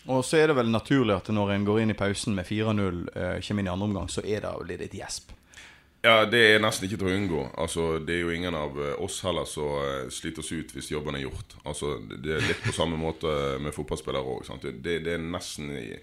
Og 0.07 0.21
så 0.23 0.39
er 0.39 0.47
det 0.47 0.55
vel 0.61 0.71
naturlig 0.71 1.17
at 1.17 1.27
når 1.35 1.51
en 1.57 1.65
går 1.67 1.81
inn 1.83 1.91
i 1.91 1.97
pausen 1.99 2.37
med 2.37 2.47
4-0, 2.47 3.01
eh, 3.15 3.33
kommer 3.43 3.65
inn 3.65 3.67
i 3.67 3.73
andre 3.73 3.89
omgang, 3.91 4.07
så 4.15 4.23
er 4.23 4.45
det 4.47 4.53
litt 4.71 4.85
et 4.87 4.95
gjesp. 5.01 5.35
Ja, 6.05 6.19
det 6.29 6.39
er 6.53 6.59
nesten 6.61 6.85
ikke 6.85 6.99
til 7.01 7.07
å 7.09 7.15
unngå. 7.17 7.43
Altså, 7.57 7.85
Det 8.05 8.13
er 8.13 8.19
jo 8.27 8.31
ingen 8.35 8.53
av 8.55 8.75
eh, 8.79 8.91
oss 9.01 9.19
heller 9.25 9.47
som 9.49 9.71
eh, 9.81 10.03
sliter 10.13 10.43
oss 10.43 10.51
ut 10.53 10.71
hvis 10.75 10.91
jobben 10.93 11.17
er 11.17 11.23
gjort. 11.25 11.55
Altså, 11.65 11.97
Det 12.13 12.35
er 12.37 12.45
litt 12.45 12.61
på 12.63 12.75
samme 12.77 12.95
måte 13.01 13.27
med 13.59 13.73
fotballspillere 13.73 14.21
òg. 14.37 14.51
Det, 14.61 14.99
det 15.03 15.15
er 15.17 15.23
nesten 15.25 15.71
i- 15.75 15.97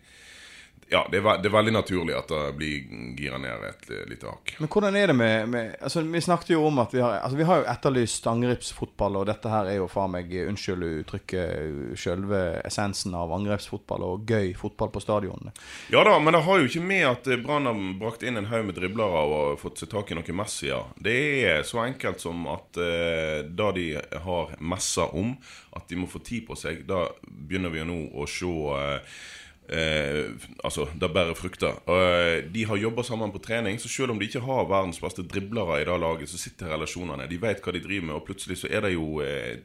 Ja, 0.91 1.07
det 1.11 1.21
er, 1.21 1.39
det 1.41 1.49
er 1.49 1.55
veldig 1.55 1.75
naturlig 1.75 2.17
at 2.19 2.29
det 2.33 2.41
blir 2.59 2.89
gira 3.17 3.39
ned 3.41 3.65
et 3.69 3.87
lite 4.11 4.29
hakk. 4.29 4.55
Men 4.61 4.71
hvordan 4.73 4.97
er 4.99 5.13
det 5.13 5.17
med, 5.17 5.49
med 5.49 5.77
altså, 5.81 6.03
Vi 6.03 6.21
snakket 6.21 6.55
jo 6.55 6.67
om 6.67 6.81
at 6.83 6.95
vi 6.95 7.01
har, 7.01 7.19
altså, 7.23 7.39
vi 7.39 7.47
har 7.49 7.63
jo 7.63 7.69
etterlyst 7.73 8.27
angrepsfotball, 8.29 9.21
og 9.21 9.29
dette 9.31 9.53
her 9.53 9.71
er 9.71 9.79
jo 9.81 9.89
faen 9.91 10.13
meg, 10.13 10.33
unnskyld 10.49 10.85
uttrykket, 11.03 11.97
sjølve 11.99 12.43
essensen 12.67 13.17
av 13.17 13.33
angrepsfotball 13.37 14.05
og 14.07 14.29
gøy 14.29 14.53
fotball 14.59 14.93
på 14.93 15.03
stadionene. 15.03 15.55
Ja 15.93 16.05
da, 16.07 16.19
men 16.21 16.37
det 16.37 16.45
har 16.47 16.61
jo 16.61 16.69
ikke 16.69 16.85
med 16.85 17.07
at 17.09 17.29
eh, 17.31 17.41
Brann 17.43 17.69
har 17.71 17.83
brakt 18.01 18.25
inn 18.27 18.41
en 18.41 18.51
haug 18.51 18.67
med 18.69 18.77
driblere 18.79 19.25
og 19.33 19.61
fått 19.63 19.83
seg 19.83 19.93
tak 19.93 20.13
i 20.13 20.19
noe 20.19 20.39
Messia. 20.43 20.83
Det 21.01 21.19
er 21.49 21.67
så 21.69 21.83
enkelt 21.87 22.23
som 22.23 22.47
at 22.53 22.81
eh, 22.81 23.43
da 23.49 23.71
de 23.77 23.87
har 24.27 24.57
messa 24.61 25.09
om 25.13 25.35
at 25.77 25.89
de 25.89 26.01
må 26.01 26.09
få 26.11 26.21
tid 26.25 26.47
på 26.49 26.57
seg, 26.59 26.85
da 26.89 27.07
begynner 27.23 27.73
vi 27.73 27.81
jo 27.83 27.89
nå 27.89 28.01
å 28.13 28.29
se 28.29 28.53
eh, 28.77 29.23
Eh, 29.69 30.33
altså, 30.65 30.89
det 30.99 31.13
bærer 31.15 31.39
frukter. 31.39 31.79
Eh, 31.89 32.43
de 32.53 32.65
har 32.69 32.81
jobba 32.81 33.05
sammen 33.07 33.33
på 33.33 33.43
trening, 33.45 33.79
så 33.81 33.89
selv 33.89 34.13
om 34.13 34.19
de 34.19 34.27
ikke 34.27 34.45
har 34.45 34.69
verdens 34.69 35.01
beste 35.01 35.23
driblere 35.23 35.81
i 35.81 35.87
det 35.89 36.01
laget, 36.03 36.29
så 36.29 36.41
sitter 36.41 36.75
relasjonene. 36.75 37.29
De 37.31 37.41
vet 37.41 37.63
hva 37.63 37.73
de 37.73 37.85
driver 37.85 38.11
med, 38.11 38.19
og 38.19 38.27
plutselig 38.27 38.59
så 38.63 38.71
er 38.71 38.85
det 38.87 38.95
jo 38.97 39.23
eh, 39.25 39.63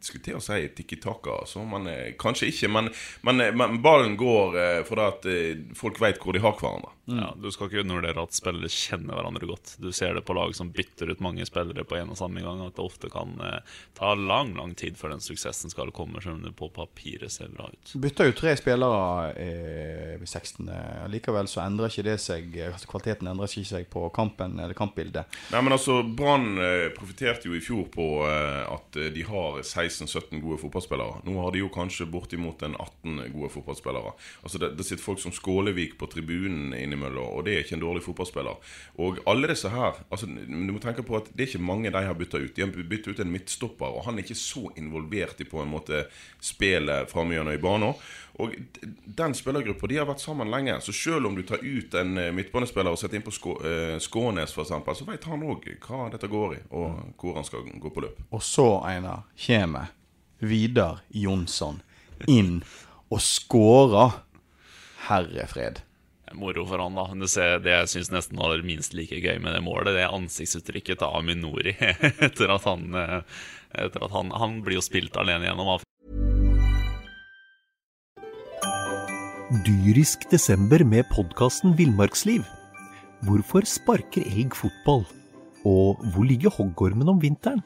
skulle 0.00 0.24
til 0.24 0.38
å 0.38 0.42
si 0.42 0.60
tikki-taka, 0.76 1.40
altså, 1.44 1.62
men 1.68 1.88
eh, 1.90 2.12
kanskje 2.20 2.48
ikke. 2.50 2.70
Men, 2.72 2.90
men, 3.26 3.44
eh, 3.44 3.52
men 3.56 3.80
ballen 3.84 4.16
går 4.20 4.56
eh, 4.60 4.80
fordi 4.88 5.06
at 5.06 5.28
eh, 5.30 5.64
folk 5.76 6.00
vet 6.02 6.20
hvor 6.22 6.36
de 6.36 6.42
har 6.44 6.56
hverandre. 6.56 6.94
Ja, 7.16 7.32
Du 7.40 7.50
skal 7.50 7.70
ikke 7.70 7.84
undervurdere 7.84 8.22
at 8.22 8.36
spillere 8.36 8.70
kjenner 8.70 9.18
hverandre 9.18 9.48
godt. 9.50 9.74
Du 9.82 9.90
ser 9.96 10.14
det 10.14 10.24
på 10.28 10.36
lag 10.36 10.54
som 10.56 10.70
bytter 10.74 11.12
ut 11.12 11.22
mange 11.24 11.46
spillere 11.48 11.84
på 11.84 11.98
en 11.98 12.12
og 12.14 12.18
samme 12.20 12.44
gang. 12.44 12.62
At 12.66 12.76
det 12.78 12.84
ofte 12.84 13.10
kan 13.12 13.36
eh, 13.44 13.60
ta 13.98 14.14
lang 14.14 14.54
lang 14.58 14.74
tid 14.78 14.98
før 15.00 15.14
den 15.14 15.24
suksessen 15.24 15.72
skal 15.72 15.92
komme, 15.96 16.22
selv 16.22 16.38
om 16.38 16.44
det 16.46 16.54
på 16.58 16.70
papiret 16.74 17.32
ser 17.32 17.52
bra 17.54 17.68
ut. 17.72 17.94
Bytter 18.00 18.30
jo 18.30 18.36
tre 18.40 18.54
spillere 18.58 19.32
eh, 19.34 20.14
ved 20.20 20.28
16. 20.28 20.70
Likevel 21.12 21.48
så 21.50 21.64
endrer 21.64 21.90
ikke 21.90 22.06
det 22.06 22.18
seg 22.22 22.56
altså 22.68 22.88
Kvaliteten 22.90 23.28
endrer 23.30 23.50
ikke 23.50 23.70
seg 23.70 23.88
på 23.92 24.04
kampen 24.14 24.58
eller 24.60 24.76
kampbildet. 24.76 25.38
Nei, 25.52 25.62
men 25.64 25.74
altså, 25.74 26.00
Brann 26.02 26.58
eh, 26.60 26.88
profitterte 26.96 27.50
jo 27.50 27.56
i 27.56 27.62
fjor 27.64 27.86
på 27.92 28.06
eh, 28.26 28.62
at 28.70 28.98
eh, 29.00 29.10
de 29.14 29.24
har 29.26 29.60
16-17 29.62 30.40
gode 30.42 30.60
fotballspillere. 30.62 31.22
Nå 31.26 31.36
har 31.40 31.54
de 31.54 31.62
jo 31.64 31.70
kanskje 31.72 32.08
bortimot 32.10 32.62
en 32.66 32.76
18 32.76 33.20
gode 33.34 33.52
fotballspillere. 33.56 34.14
Altså, 34.44 34.60
Det, 34.60 34.72
det 34.78 34.86
sitter 34.86 35.04
folk 35.04 35.22
som 35.22 35.34
Skålevik 35.34 35.96
på 36.00 36.08
tribunen 36.10 36.74
innimellom, 37.00 37.36
og 37.36 37.44
det 37.44 37.54
er 37.54 37.64
ikke 37.64 37.76
en 37.78 37.84
dårlig 37.84 38.02
fotballspiller. 38.04 38.72
Og 39.00 39.20
alle 39.30 39.50
disse 39.50 39.68
her 39.70 40.00
altså, 40.10 40.26
Du 40.26 40.72
må 40.72 40.80
tenke 40.82 41.02
på 41.06 41.16
at 41.18 41.30
det 41.32 41.44
er 41.44 41.48
ikke 41.48 41.64
mange 41.64 41.90
de 41.90 42.02
har 42.04 42.14
bytta 42.14 42.38
ut. 42.38 42.54
De 42.56 42.62
har 42.62 42.70
bytta 42.70 43.10
ut 43.10 43.20
en 43.20 43.32
midtstopper, 43.32 43.86
og 43.86 44.04
han 44.06 44.18
er 44.18 44.24
ikke 44.24 44.38
så 44.38 44.68
involvert 44.76 45.40
i 45.40 45.48
på 45.48 45.62
en 45.62 45.70
måte 45.70 46.04
spillet 46.40 47.10
framme 47.10 47.40
i 47.40 47.60
banen. 47.60 47.94
Og 48.40 48.54
den 49.04 49.34
spillergruppa 49.34 49.88
de 49.90 49.98
har 50.00 50.08
vært 50.08 50.22
sammen 50.22 50.50
lenge. 50.50 50.78
Så 50.80 50.92
selv 50.96 51.26
om 51.28 51.36
du 51.36 51.42
tar 51.42 51.60
ut 51.62 51.94
en 51.94 52.16
eh, 52.18 52.32
midtbanespiller 52.32 52.94
og 52.94 52.98
setter 53.00 53.18
inn 53.18 53.26
på 53.26 53.34
Skå, 53.34 53.56
eh, 53.66 53.96
Skånes, 54.00 54.54
f.eks., 54.54 54.72
så 55.00 55.08
vet 55.08 55.26
han 55.28 55.44
òg 55.44 55.66
hva 55.84 56.08
dette 56.12 56.30
går 56.30 56.56
i, 56.56 56.60
og 56.70 57.16
hvor 57.20 57.36
han 57.36 57.46
skal 57.46 57.66
gå 57.68 57.92
på 57.92 58.04
løp. 58.06 58.22
Og 58.30 58.42
så, 58.44 58.68
Einar, 58.88 59.26
kommer 59.46 59.92
Vidar 60.40 61.02
Jonsson 61.12 61.82
inn 62.28 62.60
og 63.10 63.20
skårer. 63.20 64.22
Herre 65.10 65.46
fred. 65.50 65.80
Moro 66.34 66.64
for 66.66 66.78
han, 66.78 66.94
da. 66.94 67.06
Men 67.10 67.28
ser, 67.28 67.58
det 67.64 67.72
jeg 67.74 67.90
syns 67.94 68.10
nesten 68.14 68.38
var 68.38 68.62
minst 68.66 68.94
like 68.94 69.18
gøy 69.18 69.40
med 69.42 69.54
det 69.56 69.62
målet, 69.66 69.94
det 69.96 70.04
er 70.04 70.14
ansiktsuttrykket 70.14 71.00
til 71.02 71.16
Aminori 71.18 71.74
etter 72.26 72.54
at 72.54 72.68
han 72.68 72.90
eh, 72.94 73.20
Etter 73.70 74.02
at 74.02 74.10
han, 74.10 74.32
han 74.34 74.56
blir 74.66 74.80
jo 74.80 74.82
spilt 74.82 75.14
alene 75.20 75.46
gjennom 75.46 75.78
Dyrisk 79.66 80.26
desember 80.30 80.82
med 80.86 81.06
podkasten 81.10 81.76
Villmarksliv. 81.78 82.42
Hvorfor 83.26 83.66
sparker 83.66 84.26
elg 84.26 84.54
fotball? 84.58 85.04
Og 85.66 86.02
hvor 86.10 86.26
ligger 86.26 86.54
hoggormen 86.54 87.10
om 87.10 87.22
vinteren? 87.22 87.62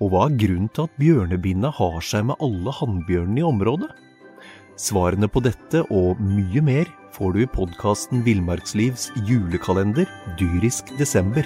Og 0.00 0.12
hva 0.12 0.26
er 0.28 0.38
grunnen 0.40 0.72
til 0.72 0.88
at 0.88 0.96
bjørnebinna 1.00 1.72
har 1.76 2.00
seg 2.04 2.24
med 2.28 2.40
alle 2.44 2.72
hannbjørnene 2.80 3.42
i 3.42 3.46
området? 3.46 3.92
Svarene 4.80 5.28
på 5.28 5.44
dette 5.44 5.84
og 5.92 6.20
mye 6.24 6.64
mer 6.64 6.88
får 7.12 7.32
du 7.32 7.42
i 7.42 7.48
podkasten 7.54 8.22
Villmarkslivs 8.24 9.10
julekalender 9.28 10.08
Dyrisk 10.40 10.94
desember, 10.98 11.44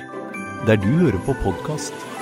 der 0.67 0.79
du 0.79 0.87
hører 1.01 1.19
på 1.27 1.35
podkast. 1.43 2.16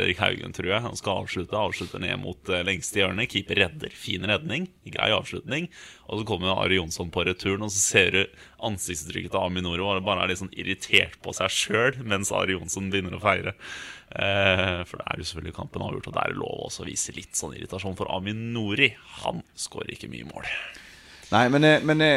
Erik 0.00 0.22
Haugen, 0.22 0.54
tror 0.56 0.70
jeg. 0.70 0.80
Han 0.86 0.96
skal 0.96 1.18
avslutte. 1.20 1.58
Avslutter 1.58 2.00
ned 2.00 2.16
mot 2.22 2.48
eh, 2.48 2.62
lengste 2.64 3.02
hjørne. 3.02 3.26
Keeper 3.28 3.58
redder. 3.60 3.92
Fin 3.92 4.24
redning. 4.24 4.70
Grei 4.88 5.10
avslutning. 5.12 5.66
Og 6.08 6.22
så 6.22 6.28
kommer 6.30 6.54
Ari 6.54 6.78
Jonsson 6.78 7.10
på 7.12 7.26
returen, 7.28 7.66
og 7.66 7.72
så 7.74 7.82
ser 7.82 8.16
du 8.16 8.22
ansiktsuttrykket 8.64 9.34
til 9.34 9.42
Aminoro. 9.42 9.90
Og 9.90 10.06
bare 10.06 10.24
er 10.24 10.32
litt 10.32 10.40
sånn 10.40 10.54
irritert 10.56 11.18
på 11.20 11.36
seg 11.36 11.52
sjøl 11.52 12.00
mens 12.08 12.32
Ari 12.32 12.56
Jonsson 12.56 12.88
begynner 12.92 13.18
å 13.18 13.20
feire. 13.20 13.52
Eh, 14.16 14.80
for 14.88 14.96
det 14.96 15.10
er 15.10 15.20
jo 15.20 15.28
selvfølgelig 15.28 15.58
kampen 15.60 15.84
avgjort, 15.84 16.08
og 16.08 16.16
det 16.16 16.24
er 16.24 16.40
lov 16.40 16.66
også 16.70 16.86
å 16.86 16.88
vise 16.88 17.16
litt 17.18 17.36
sånn 17.36 17.52
irritasjon. 17.58 17.98
For 18.00 18.08
Aminori, 18.16 18.94
han 19.20 19.44
skårer 19.60 19.92
ikke 19.92 20.08
mye 20.14 20.30
mål. 20.32 20.48
Nei, 21.36 21.46
men, 21.52 21.68
eh, 21.68 21.84
men 21.84 22.08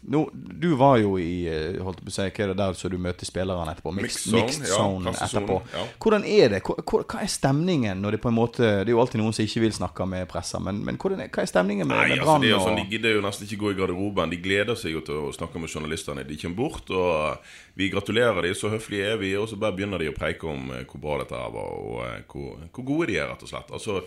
eh, 0.00 0.10
nå, 0.12 0.20
du 0.32 0.74
var 0.80 0.98
jo 0.98 1.14
i 1.20 1.46
eh, 1.50 1.78
holdt 1.84 2.00
på 2.00 2.08
å 2.08 2.14
si, 2.14 2.24
hva 2.24 2.44
er 2.44 2.52
det 2.52 2.56
der 2.58 2.78
så 2.78 2.88
du 2.92 2.96
møter 2.98 3.28
spillerne 3.28 3.74
etterpå? 3.74 3.92
Mixed, 3.96 4.32
Mixed 4.34 4.66
zone, 4.70 5.12
ja, 5.12 5.26
etterpå. 5.26 5.60
ja. 5.74 5.84
Hvordan 6.00 6.24
er 6.24 6.54
det? 6.54 6.62
Hva, 6.66 7.02
hva 7.04 7.20
er 7.22 7.30
stemningen 7.30 8.00
når 8.00 8.16
det 8.16 8.22
på 8.24 8.32
en 8.32 8.36
måte 8.38 8.64
Det 8.80 8.88
er 8.88 8.94
jo 8.94 9.02
alltid 9.02 9.20
noen 9.22 9.36
som 9.36 9.44
ikke 9.44 9.64
vil 9.66 9.76
snakke 9.76 10.06
med 10.08 10.28
pressa, 10.30 10.60
men, 10.62 10.80
men 10.86 10.96
er, 10.96 11.26
hva 11.28 11.44
er 11.44 11.50
stemningen 11.52 11.88
med, 11.88 11.96
Nei, 11.96 12.08
med 12.14 12.18
altså, 12.18 12.30
Brann? 12.32 12.48
jo 12.48 12.62
sånn, 12.64 12.80
De 12.80 12.86
gidder 12.96 13.16
jo 13.18 13.24
nesten 13.24 13.46
ikke 13.46 13.60
gå 13.64 13.72
i 13.74 13.78
garderoben. 13.82 14.32
De 14.32 14.40
gleder 14.40 14.78
seg 14.80 14.96
jo 14.96 15.04
til 15.06 15.20
å 15.28 15.32
snakke 15.36 15.60
med 15.62 15.72
journalistene. 15.72 16.24
De 16.26 16.40
kommer 16.40 16.56
bort, 16.56 16.90
og 16.90 17.54
vi 17.78 17.90
gratulerer 17.92 18.42
dem, 18.46 18.56
så 18.56 18.72
høflige 18.72 19.14
er 19.14 19.20
vi. 19.20 19.34
Og 19.38 19.48
så 19.50 19.58
bare 19.60 19.76
begynner 19.76 20.02
de 20.02 20.10
å 20.10 20.16
preike 20.16 20.48
om 20.50 20.70
eh, 20.74 20.84
hvor 20.88 21.02
bra 21.02 21.20
dette 21.22 21.38
her 21.38 21.54
var, 21.54 21.72
og 21.80 22.02
eh, 22.06 22.20
hvor, 22.30 22.60
hvor 22.72 22.88
gode 22.92 23.10
de 23.12 23.18
er, 23.20 23.30
rett 23.30 23.44
og 23.46 23.52
slett. 23.52 23.72
Altså, 23.76 24.00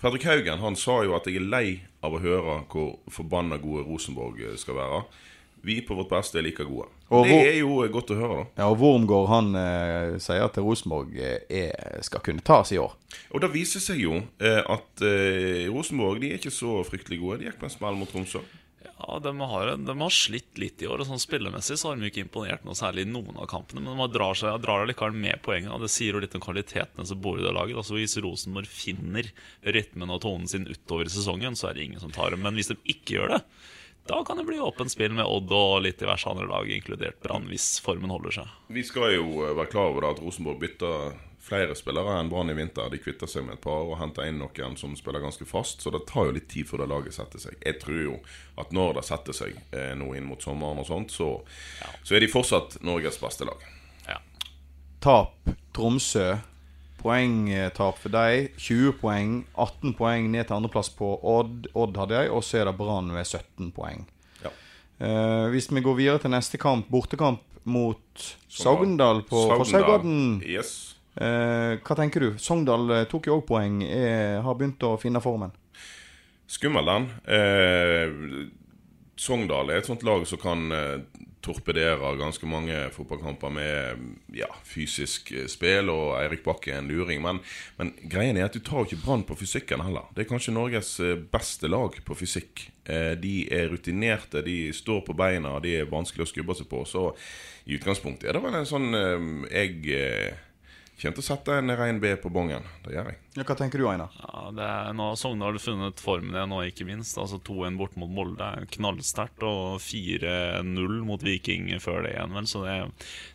Fredrik 0.00 0.24
Haugen 0.24 0.62
han 0.62 0.78
sa 0.80 1.02
jo 1.04 1.12
at 1.18 1.26
jeg 1.28 1.36
er 1.42 1.48
lei 1.52 1.66
av 2.06 2.14
å 2.16 2.22
høre 2.22 2.54
hvor 2.72 2.94
forbanna 3.12 3.58
gode 3.60 3.84
Rosenborg 3.88 4.40
eh, 4.46 4.56
skal 4.60 4.78
være. 4.80 5.02
Vi 5.66 5.80
på 5.84 5.96
vårt 5.98 6.10
beste 6.12 6.40
er 6.40 6.46
like 6.46 6.64
gode. 6.64 6.88
Og 7.10 7.26
det 7.26 7.40
er 7.42 7.58
jo 7.58 7.80
godt 7.90 8.12
å 8.14 8.18
høre, 8.20 8.38
da. 8.38 8.62
Ja, 8.62 8.68
og 8.70 8.78
Wormgård 8.80 9.28
han 9.32 9.50
eh, 9.58 10.16
sier 10.22 10.46
at 10.46 10.58
Rosenborg 10.62 11.16
eh, 11.18 12.00
skal 12.06 12.22
kunne 12.24 12.44
tas 12.46 12.70
i 12.72 12.78
år. 12.80 12.94
Og 13.34 13.42
det 13.42 13.50
viser 13.52 13.82
seg 13.82 14.00
jo 14.04 14.20
eh, 14.38 14.62
at 14.62 15.04
eh, 15.04 15.66
Rosenborg 15.72 16.22
de 16.22 16.30
er 16.30 16.40
ikke 16.40 16.54
så 16.54 16.80
fryktelig 16.86 17.20
gode. 17.22 17.40
De 17.42 17.50
gikk 17.50 17.60
på 17.60 17.66
en 17.68 17.74
smell 17.74 17.98
mot 17.98 18.10
Tromsø. 18.10 18.44
Ja, 19.00 19.18
de 19.18 19.32
har, 19.40 19.70
de 19.76 19.94
har 20.00 20.12
slitt 20.12 20.58
litt 20.60 20.82
i 20.84 20.88
år. 20.88 21.00
og 21.00 21.08
sånn 21.08 21.20
Spillemessig 21.22 21.78
så 21.80 21.90
har 21.90 21.98
de 22.00 22.08
ikke 22.10 22.22
imponert 22.24 22.64
noe 22.66 22.76
særlig 22.76 23.06
i 23.06 23.10
noen 23.10 23.38
av 23.40 23.48
kampene. 23.48 23.82
Men 23.84 23.96
de 23.96 24.08
drar, 24.12 24.36
seg, 24.36 24.60
drar 24.62 24.84
likevel 24.88 25.16
med 25.16 25.40
poengene. 25.44 25.72
og 25.76 25.84
Det 25.84 25.90
sier 25.92 26.16
jo 26.16 26.22
litt 26.22 26.36
om 26.36 26.44
kvalitetene 26.44 27.06
som 27.08 27.20
bor 27.20 27.40
i 27.40 27.44
det 27.44 27.52
laget. 27.56 27.78
Altså 27.80 27.96
Hvis 27.96 28.18
Rosenborg 28.20 28.68
finner 28.68 29.28
rytmen 29.64 30.12
og 30.12 30.22
tonen 30.24 30.48
sin 30.52 30.68
utover 30.68 31.08
sesongen, 31.12 31.56
så 31.56 31.70
er 31.70 31.78
det 31.78 31.88
ingen 31.88 32.02
som 32.02 32.12
tar 32.12 32.34
dem. 32.36 32.44
Men 32.44 32.60
hvis 32.60 32.72
de 32.72 32.78
ikke 32.92 33.16
gjør 33.16 33.36
det, 33.36 33.42
da 34.08 34.24
kan 34.24 34.40
det 34.40 34.44
bli 34.48 34.60
åpent 34.60 34.90
spill 34.92 35.12
med 35.14 35.28
Odd 35.28 35.52
og 35.54 35.82
litt 35.84 36.00
diverse 36.00 36.28
andre 36.30 36.48
lag, 36.50 36.70
inkludert 36.70 37.20
Brann, 37.22 37.48
hvis 37.50 37.76
formen 37.84 38.10
holder 38.10 38.40
seg. 38.40 38.54
Vi 38.72 38.84
skal 38.86 39.14
jo 39.14 39.44
eh, 39.44 39.56
være 39.56 39.70
klar 39.72 39.92
over 39.92 40.08
at 40.10 40.22
Rosenborg 40.22 40.60
bytter 40.62 41.12
flere 41.40 41.74
spillere 41.78 42.18
enn 42.20 42.28
Brann 42.30 42.52
i 42.52 42.56
vinter. 42.56 42.90
De 42.92 43.00
kvitter 43.00 43.30
seg 43.30 43.46
med 43.46 43.56
et 43.56 43.64
par 43.64 43.88
og 43.88 43.98
henter 44.00 44.28
inn 44.28 44.40
noen 44.42 44.76
som 44.78 44.92
spiller 44.98 45.22
ganske 45.22 45.46
fast. 45.48 45.82
Så 45.82 45.92
det 45.94 46.04
tar 46.10 46.28
jo 46.28 46.36
litt 46.36 46.50
tid 46.52 46.68
før 46.68 46.84
det 46.84 46.90
laget 46.92 47.16
setter 47.16 47.42
seg. 47.42 47.56
Jeg 47.64 47.80
tror 47.82 48.02
jo 48.02 48.18
at 48.60 48.74
når 48.76 49.00
det 49.00 49.06
setter 49.08 49.36
seg 49.36 49.56
eh, 49.72 49.92
nå 49.98 50.12
inn 50.18 50.28
mot 50.28 50.42
sommeren 50.42 50.82
og 50.82 50.88
sånt, 50.88 51.14
så, 51.14 51.32
så 52.04 52.16
er 52.16 52.24
de 52.24 52.30
fortsatt 52.30 52.80
Norges 52.86 53.20
beste 53.22 53.48
lag. 53.48 53.64
Ja. 54.08 54.20
Tap 55.00 55.50
Tromsø. 55.76 56.34
Poengtap 57.00 57.98
for 57.98 58.12
deg. 58.12 58.52
20 58.60 58.96
poeng. 59.00 59.34
18 59.56 59.94
poeng 59.98 60.30
ned 60.32 60.46
til 60.48 60.58
andreplass 60.58 60.92
på 60.96 61.14
Odd. 61.16 61.70
Odd 61.74 62.00
hadde 62.00 62.22
jeg, 62.22 62.32
og 62.34 62.44
så 62.46 62.60
er 62.60 62.70
det 62.70 62.76
Brann 62.78 63.10
ved 63.14 63.24
17 63.26 63.72
poeng. 63.76 64.06
Ja. 64.44 64.52
Eh, 65.00 65.46
hvis 65.54 65.70
vi 65.72 65.84
går 65.84 65.98
videre 65.98 66.22
til 66.22 66.34
neste 66.34 66.60
kamp, 66.60 66.90
bortekamp 66.92 67.44
mot 67.64 68.26
Sogndal 68.48 69.24
på 69.28 69.44
Fosshaugodden. 69.56 70.40
Yes. 70.46 70.96
Eh, 71.20 71.76
hva 71.82 71.96
tenker 71.98 72.24
du? 72.24 72.28
Sogndal 72.40 72.86
eh, 72.94 73.06
tok 73.10 73.28
jo 73.28 73.40
òg 73.40 73.46
poeng. 73.48 73.80
Er, 73.84 74.40
har 74.44 74.56
begynt 74.58 74.84
å 74.86 74.94
finne 75.00 75.22
formen. 75.24 75.52
Skummel 76.50 76.88
den. 76.88 77.08
Eh, 77.30 78.46
Sogndal 79.20 79.72
er 79.72 79.82
et 79.82 79.88
sånt 79.88 80.04
lag 80.06 80.24
som 80.28 80.40
kan 80.40 80.70
eh, 81.40 81.44
torpedere 81.44 82.16
ganske 82.18 82.46
mange 82.46 82.76
fotballkamper 82.94 83.50
med 83.50 84.36
ja, 84.36 84.48
fysisk 84.64 85.32
eh, 85.32 85.46
spill, 85.48 85.90
og 85.90 86.18
Eirik 86.20 86.44
Bakke 86.44 86.74
er 86.74 86.80
en 86.80 86.90
luring. 86.90 87.22
Men, 87.22 87.40
men 87.78 87.92
greien 88.02 88.36
er 88.36 88.48
at 88.48 88.56
du 88.56 88.60
tar 88.60 88.84
ikke 88.84 89.00
Brann 89.04 89.24
på 89.24 89.38
fysikken 89.40 89.84
heller. 89.84 90.10
Det 90.14 90.24
er 90.24 90.30
kanskje 90.30 90.54
Norges 90.54 90.98
eh, 91.00 91.16
beste 91.16 91.70
lag 91.70 91.96
på 92.04 92.18
fysikk. 92.18 92.68
Eh, 92.84 93.14
de 93.20 93.48
er 93.52 93.70
rutinerte, 93.72 94.44
de 94.46 94.72
står 94.76 95.02
på 95.06 95.16
beina, 95.16 95.58
de 95.60 95.78
er 95.80 95.90
vanskelig 95.90 96.26
å 96.26 96.30
skubbe 96.30 96.56
seg 96.58 96.68
på. 96.70 96.84
Så 96.88 97.10
i 97.66 97.76
utgangspunktet 97.78 98.28
er 98.28 98.36
det 98.36 98.44
vel 98.44 98.56
en 98.56 98.66
sånn 98.68 98.88
Jeg 99.50 99.82
kommer 101.00 101.16
til 101.16 101.24
å 101.24 101.26
sette 101.26 101.56
en 101.58 101.72
rein 101.78 101.98
B 102.02 102.12
på 102.20 102.30
bongen. 102.32 102.64
Det 102.84 102.92
gjør 102.94 103.10
jeg. 103.10 103.18
Ja, 103.38 103.44
hva 103.46 103.54
tenker 103.54 103.78
du, 103.78 103.84
Einar? 103.86 104.14
Ja, 104.18 104.40
det 104.54 104.64
er, 104.66 104.94
nå 104.98 105.04
har 105.12 105.18
Sogndal 105.18 105.58
funnet 105.62 106.00
formen 106.02 106.34
igjen, 106.34 106.52
og 106.56 106.66
ikke 106.66 106.86
minst. 106.88 107.18
Altså 107.20 107.38
2-1 107.46 107.78
bort 107.78 107.96
mot 108.00 108.10
Molde 108.10 108.46
er 108.56 108.66
knallsterkt, 108.74 109.44
og 109.46 109.78
4-0 109.84 110.96
mot 111.06 111.22
Viking 111.24 111.70
før 111.82 112.04
det 112.04 112.14
igjen. 112.16 112.34
Vel, 112.36 112.48
så 112.50 112.64
det, 112.66 112.76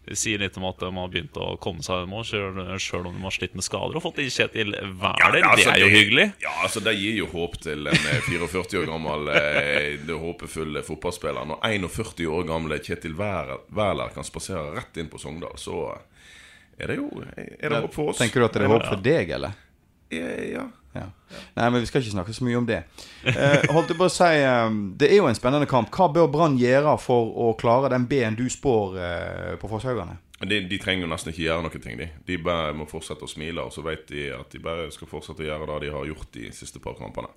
det 0.09 0.17
sier 0.19 0.43
litt 0.43 0.59
om 0.59 0.67
at 0.69 0.83
de 0.83 0.91
har 0.97 1.13
begynt 1.13 1.39
å 1.41 1.51
komme 1.63 1.85
seg 1.85 2.09
mål, 2.11 2.25
sjøl 2.27 3.09
om 3.09 3.15
de 3.15 3.23
har 3.23 3.37
slitt 3.37 3.55
med 3.57 3.65
skader 3.65 3.97
og 3.97 4.03
fått 4.03 4.19
i 4.23 4.27
Kjetil 4.29 4.75
Wæler. 4.75 5.39
Ja, 5.39 5.51
altså, 5.53 5.69
det 5.69 5.75
er 5.77 5.83
jo 5.85 5.93
hyggelig. 5.95 6.27
Ja, 6.43 6.55
altså 6.67 6.83
Det 6.85 6.95
gir 6.99 7.21
jo 7.21 7.29
håp 7.31 7.59
til 7.63 7.87
en 7.91 8.09
eh, 8.11 8.25
44 8.29 8.81
år 8.83 8.89
gammel 8.91 9.31
eh, 9.33 9.93
det 10.05 10.19
håpefulle 10.21 10.83
fotballspiller. 10.85 11.47
Når 11.53 11.63
41 11.71 12.27
år 12.29 12.49
gamle 12.51 12.81
Kjetil 12.83 13.15
Wæler 13.17 14.11
kan 14.15 14.27
spasere 14.27 14.75
rett 14.75 14.99
inn 14.99 15.09
på 15.11 15.21
Sogndal, 15.21 15.55
så 15.61 15.87
er 16.79 16.91
det 16.91 16.97
jo 16.99 17.09
Er 17.15 17.69
det 17.69 17.83
håp 17.85 17.93
for 17.95 18.11
oss? 18.11 18.19
Tenker 18.19 18.43
du 18.43 18.47
at 18.47 18.57
det 18.57 18.65
er 18.65 18.73
håp 18.73 18.87
for 18.87 19.05
deg, 19.05 19.31
eller? 19.37 19.61
Ja. 20.13 20.65
Ja. 20.95 21.09
Nei, 21.57 21.69
men 21.69 21.81
vi 21.81 21.87
skal 21.89 22.03
ikke 22.03 22.13
snakke 22.13 22.33
så 22.35 22.45
mye 22.47 22.59
om 22.59 22.67
det. 22.67 22.83
Eh, 23.27 23.65
holdt 23.73 23.91
jeg 23.91 23.97
på 23.99 24.07
å 24.07 24.11
si 24.11 24.29
um, 24.47 24.77
Det 24.95 25.09
er 25.09 25.19
jo 25.19 25.27
en 25.27 25.35
spennende 25.35 25.67
kamp. 25.67 25.89
Hva 25.91 26.07
bør 26.13 26.29
Brann 26.31 26.55
gjøre 26.59 26.93
for 27.03 27.33
å 27.35 27.49
klare 27.59 27.91
den 27.91 28.05
B-en 28.07 28.37
du 28.39 28.45
spår 28.51 28.95
eh, 29.01 29.51
på 29.59 29.71
Fosshaugane? 29.71 30.21
De, 30.45 30.59
de 30.67 30.79
trenger 30.79 31.05
jo 31.05 31.09
nesten 31.11 31.31
ikke 31.31 31.45
gjøre 31.45 31.63
noen 31.65 31.83
ting, 31.83 31.99
de. 31.99 32.09
De 32.27 32.37
bare 32.43 32.73
må 32.75 32.87
fortsette 32.87 33.23
å 33.23 33.31
smile, 33.31 33.63
og 33.63 33.71
så 33.75 33.83
vet 33.85 34.03
de 34.11 34.27
at 34.35 34.51
de 34.51 34.59
bare 34.63 34.89
skal 34.93 35.09
fortsette 35.09 35.43
å 35.43 35.47
gjøre 35.47 35.67
det 35.69 35.85
de 35.85 35.93
har 35.95 36.09
gjort 36.11 36.31
de 36.35 36.49
siste 36.55 36.81
par 36.83 36.97
kampene. 36.99 37.31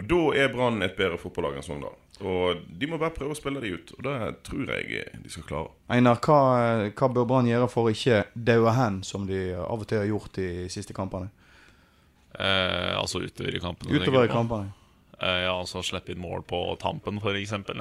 Og 0.00 0.06
Da 0.08 0.20
er 0.40 0.48
Brann 0.52 0.80
et 0.82 0.96
bedre 0.96 1.18
fotballag 1.20 1.58
enn 1.58 1.66
Sogndal. 1.66 1.96
Og 2.20 2.64
de 2.80 2.88
må 2.88 2.98
bare 3.00 3.14
prøve 3.16 3.32
å 3.32 3.38
spille 3.38 3.62
de 3.62 3.72
ut, 3.72 3.92
og 3.96 4.04
det 4.04 4.16
tror 4.44 4.72
jeg 4.74 5.04
de 5.22 5.32
skal 5.32 5.46
klare. 5.48 5.70
Einar, 5.92 6.18
hva, 6.24 6.88
hva 6.92 7.08
bør 7.12 7.28
Brann 7.28 7.48
gjøre 7.48 7.68
for 7.72 7.88
å 7.88 7.92
ikke 7.94 8.24
daue 8.34 8.74
hen, 8.76 9.00
som 9.04 9.24
de 9.28 9.54
av 9.56 9.80
og 9.80 9.88
til 9.88 10.02
har 10.02 10.08
gjort 10.10 10.36
de 10.36 10.48
siste 10.72 10.96
kampene? 10.96 11.30
Eh, 12.36 12.92
altså 12.96 13.22
utover 13.24 13.56
i 13.56 13.62
kampene. 13.62 13.96
Utover 13.96 14.28
i 14.28 14.32
kampene. 14.32 14.72
Eh, 15.22 15.42
ja, 15.44 15.52
altså 15.52 15.82
Slippe 15.84 16.14
inn 16.14 16.22
mål 16.22 16.42
på 16.48 16.58
tampen, 16.80 17.18
f.eks. 17.20 17.26
For 17.26 17.36
eksempel. 17.36 17.76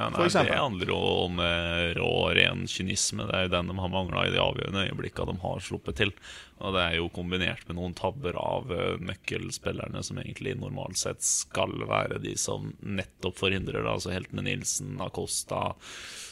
Det 0.52 0.60
handler 0.60 0.92
jo 0.92 1.00
om 1.00 1.40
eh, 1.44 1.86
rå, 1.96 2.12
ren 2.36 2.66
kynisme. 2.68 3.30
Det 3.30 3.38
er 3.38 3.48
jo 3.48 3.54
den 3.54 3.72
de 3.72 3.78
har 3.80 3.94
mangla 3.94 4.26
i 4.28 4.34
de 4.34 4.42
avgjørende 4.44 4.84
øyeblikka 4.90 5.28
de 5.30 5.38
har 5.44 5.64
sluppet 5.64 6.02
til. 6.02 6.12
Og 6.60 6.76
det 6.76 6.84
er 6.84 6.98
jo 6.98 7.08
kombinert 7.16 7.64
med 7.70 7.80
noen 7.80 7.96
tabber 7.96 8.36
av 8.40 8.74
eh, 8.76 8.98
nøkkelspillerne 9.08 10.04
som 10.04 10.20
egentlig 10.20 10.58
normalt 10.60 11.00
sett 11.00 11.24
skal 11.24 11.78
være 11.88 12.20
de 12.26 12.36
som 12.40 12.74
nettopp 12.84 13.40
forhindrer 13.40 13.86
det. 13.86 13.94
Altså 13.94 14.12
heltene 14.12 14.44
Nilsen, 14.50 14.98
Acosta 15.06 15.70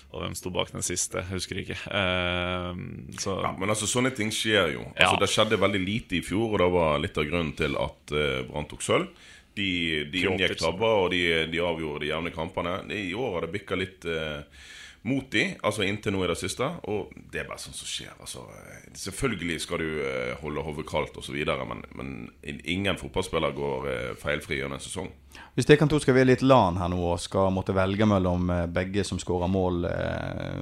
og 0.08 0.22
hvem 0.24 0.36
sto 0.40 0.52
bak 0.56 0.70
den 0.72 0.86
siste? 0.86 1.20
Jeg 1.20 1.36
husker 1.36 1.58
ikke. 1.62 1.76
Uh, 1.92 2.78
så 3.20 3.34
Ja, 3.44 3.52
men 3.60 3.74
altså, 3.74 3.90
sånne 3.92 4.14
ting 4.16 4.32
skjer 4.32 4.72
jo. 4.78 4.86
Altså, 4.94 5.16
Ja. 5.18 5.20
Det 5.20 5.32
skjedde 5.34 5.60
veldig 5.60 5.82
lite 5.84 6.20
i 6.20 6.22
fjor, 6.24 6.54
og 6.54 6.62
det 6.64 6.70
var 6.72 7.02
litt 7.04 7.20
av 7.20 7.28
grunnen 7.28 7.52
til 7.60 7.76
at 7.76 8.16
uh, 8.16 8.46
Brann 8.48 8.70
tok 8.72 8.86
sølv. 8.86 9.28
De, 9.58 10.04
de 10.14 10.24
inngikk 10.30 10.60
tabber, 10.62 11.04
og 11.04 11.12
de, 11.14 11.22
de 11.50 11.62
avgjorde 11.66 12.06
de 12.06 12.12
jevne 12.12 12.34
kampene. 12.36 12.76
I 12.94 13.16
år 13.18 13.32
har 13.40 13.48
det 13.48 13.56
bikka 13.56 13.80
litt 13.80 14.06
eh, 14.06 14.44
mot 15.08 15.32
de, 15.32 15.46
altså 15.64 15.86
inntil 15.86 16.16
nå 16.16 16.24
i 16.26 16.32
det 16.32 16.38
siste. 16.40 16.68
Og 16.92 17.14
det 17.32 17.44
er 17.44 17.50
bare 17.50 17.62
sånn 17.62 17.76
som 17.76 17.90
skjer. 17.90 18.16
Altså, 18.22 18.46
selvfølgelig 18.98 19.60
skal 19.64 19.84
du 19.84 20.02
eh, 20.04 20.34
holde 20.42 20.64
hodet 20.66 20.88
kaldt 20.90 21.18
osv., 21.20 21.38
men, 21.68 21.84
men 21.98 22.12
ingen 22.46 23.00
fotballspiller 23.00 23.56
går 23.58 23.90
eh, 23.92 24.12
feilfri 24.20 24.62
gjennom 24.62 24.80
en 24.80 24.84
sesong. 24.84 25.10
Hvis 25.54 25.68
dere 25.70 25.86
to 25.90 26.00
skal 26.02 26.16
være 26.18 26.32
litt 26.32 26.44
LAN 26.46 26.80
her 26.82 26.90
nå 26.90 26.98
og 27.12 27.20
skal 27.22 27.52
måtte 27.54 27.76
velge 27.78 28.08
mellom 28.10 28.50
eh, 28.54 28.64
begge 28.74 29.04
som 29.08 29.20
skårer 29.22 29.52
mål, 29.52 29.86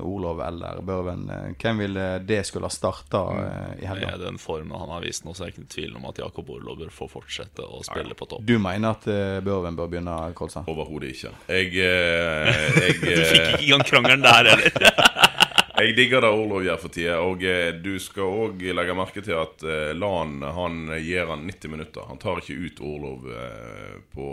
Olov 0.05 0.41
eller 0.43 0.81
Børven, 0.85 1.27
hvem 1.61 1.83
ville 1.83 2.07
det 2.25 2.41
skulle 2.47 2.69
ha 2.69 2.73
starta 2.73 3.23
eh, 3.41 3.83
i 3.83 3.89
helga? 3.89 4.13
med 4.15 4.25
den 4.27 4.39
formen 4.41 4.75
han 4.77 4.91
har 4.93 5.03
vist 5.03 5.25
nå, 5.25 5.33
så 5.33 5.45
er 5.45 5.51
det 5.51 5.55
ikke 5.55 5.73
tvil 5.77 5.95
om 5.99 6.09
at 6.09 6.19
Jakob 6.21 6.49
Olov 6.57 6.79
bør 6.81 6.93
få 6.93 7.09
fortsette 7.11 7.65
å 7.65 7.81
spille 7.85 8.17
på 8.17 8.27
topp. 8.29 8.43
Du 8.45 8.57
mener 8.61 8.95
at 8.95 9.07
Børven 9.45 9.77
bør 9.77 9.89
begynne, 9.91 10.17
Kolsa? 10.37 10.65
Overhodet 10.69 11.13
ikke. 11.15 11.33
Jeg, 11.49 11.71
jeg 11.75 12.99
Du 13.05 13.23
fikk 13.23 13.45
ikke 13.45 13.63
engang 13.65 13.75
gang 13.75 13.83
krangelen 13.89 14.23
der 14.23 14.34
heller. 14.35 15.25
Jeg 15.75 15.91
digger 15.97 16.23
det 16.23 16.29
Orlov 16.31 16.63
gjør 16.63 16.77
for 16.79 16.93
tida. 16.95 17.15
Og 17.19 17.41
eh, 17.43 17.73
du 17.83 17.97
skal 17.99 18.31
òg 18.45 18.61
legge 18.77 18.95
merke 18.95 19.23
til 19.25 19.35
at 19.35 19.63
eh, 19.67 19.91
Lan 19.97 20.37
han 20.55 20.93
gir 21.03 21.27
han 21.27 21.43
90 21.49 21.73
minutter. 21.73 22.05
Han 22.07 22.21
tar 22.21 22.39
ikke 22.39 22.55
ut 22.55 22.79
Orlov 22.79 23.27
eh, 23.27 23.97
på 24.15 24.29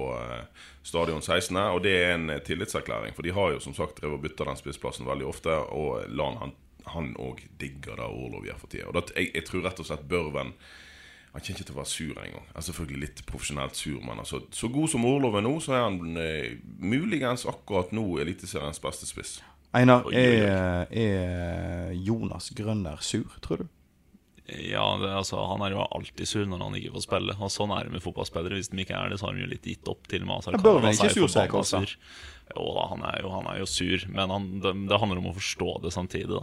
stadion 0.87 1.23
16. 1.23 1.59
Og 1.75 1.81
det 1.83 1.97
er 1.99 2.15
en 2.15 2.31
tillitserklæring. 2.47 3.17
For 3.17 3.27
de 3.27 3.35
har 3.35 3.57
jo 3.57 3.65
som 3.65 3.75
sagt 3.75 3.99
drevet 3.99 4.21
og 4.21 4.23
bytta 4.23 4.47
den 4.47 4.61
spissplassen 4.61 5.09
veldig 5.09 5.27
ofte. 5.33 5.59
Og 5.75 6.07
Lan 6.15 6.39
han 6.93 7.13
òg 7.19 7.43
digger 7.59 7.99
det 7.99 8.07
Orlov 8.07 8.47
gjør 8.47 8.63
for 8.63 8.71
tida. 8.71 8.87
Og 8.91 8.97
det, 9.01 9.11
jeg, 9.17 9.35
jeg 9.35 9.49
tror 9.51 9.67
rett 9.67 9.83
og 9.83 9.91
slett 9.91 10.09
Børven 10.11 10.55
han 11.33 11.41
kommer 11.41 11.57
ikke 11.57 11.65
til 11.65 11.73
å 11.73 11.79
være 11.79 11.89
sur 11.89 12.19
engang. 12.21 12.49
Selvfølgelig 12.61 12.99
litt 13.01 13.21
profesjonelt 13.25 13.79
sur, 13.79 14.03
men 14.05 14.19
altså, 14.21 14.43
så 14.53 14.69
god 14.69 14.91
som 14.93 15.07
Orlov 15.09 15.39
er 15.39 15.45
nå, 15.47 15.53
så 15.65 15.73
er 15.73 15.87
han 15.87 16.19
eh, 16.21 16.59
muligens 16.77 17.47
akkurat 17.49 17.95
nå 17.97 18.05
Eliteseriens 18.21 18.83
beste 18.85 19.09
spiss. 19.09 19.39
Einar, 19.73 20.09
er, 20.13 20.89
er 20.93 21.95
Jonas 21.97 22.51
Grønner 22.57 23.01
sur, 23.01 23.25
tror 23.45 23.65
du? 23.65 23.71
Ja, 24.53 24.85
det, 25.01 25.09
altså, 25.09 25.39
Han 25.49 25.63
er 25.65 25.73
jo 25.73 25.85
alltid 25.87 26.29
sur 26.29 26.45
når 26.49 26.65
han 26.67 26.77
ikke 26.77 26.93
får 26.97 27.05
spille. 27.07 27.37
Og 27.39 27.53
Sånn 27.55 27.73
er 27.73 27.87
det 27.89 27.95
med 27.95 28.05
fotballspillere. 28.05 28.59
Hvis 28.59 28.73
de 28.73 28.83
ikke 28.85 28.99
er 28.99 29.13
det, 29.13 29.21
så 29.21 29.31
har 29.31 29.39
de 29.39 29.45
jo 29.47 29.51
litt 29.53 29.69
gitt 29.71 29.89
opp 29.89 30.09
til 30.11 30.27
og 30.27 30.29
med. 30.29 30.49
Er 30.51 30.59
han 30.59 30.93
ikke 30.93 31.15
sur, 31.15 31.31
seg, 31.33 31.97
Jo 32.53 32.73
da, 32.77 32.89
han 32.91 33.05
er 33.09 33.23
jo, 33.23 33.31
han 33.33 33.47
er 33.49 33.63
jo 33.63 33.69
sur, 33.71 34.09
men 34.13 34.35
han, 34.35 34.49
det, 34.61 34.75
det 34.91 34.99
handler 35.01 35.23
om 35.23 35.31
å 35.31 35.37
forstå 35.39 35.77
det 35.87 35.95
samtidig. 35.95 36.43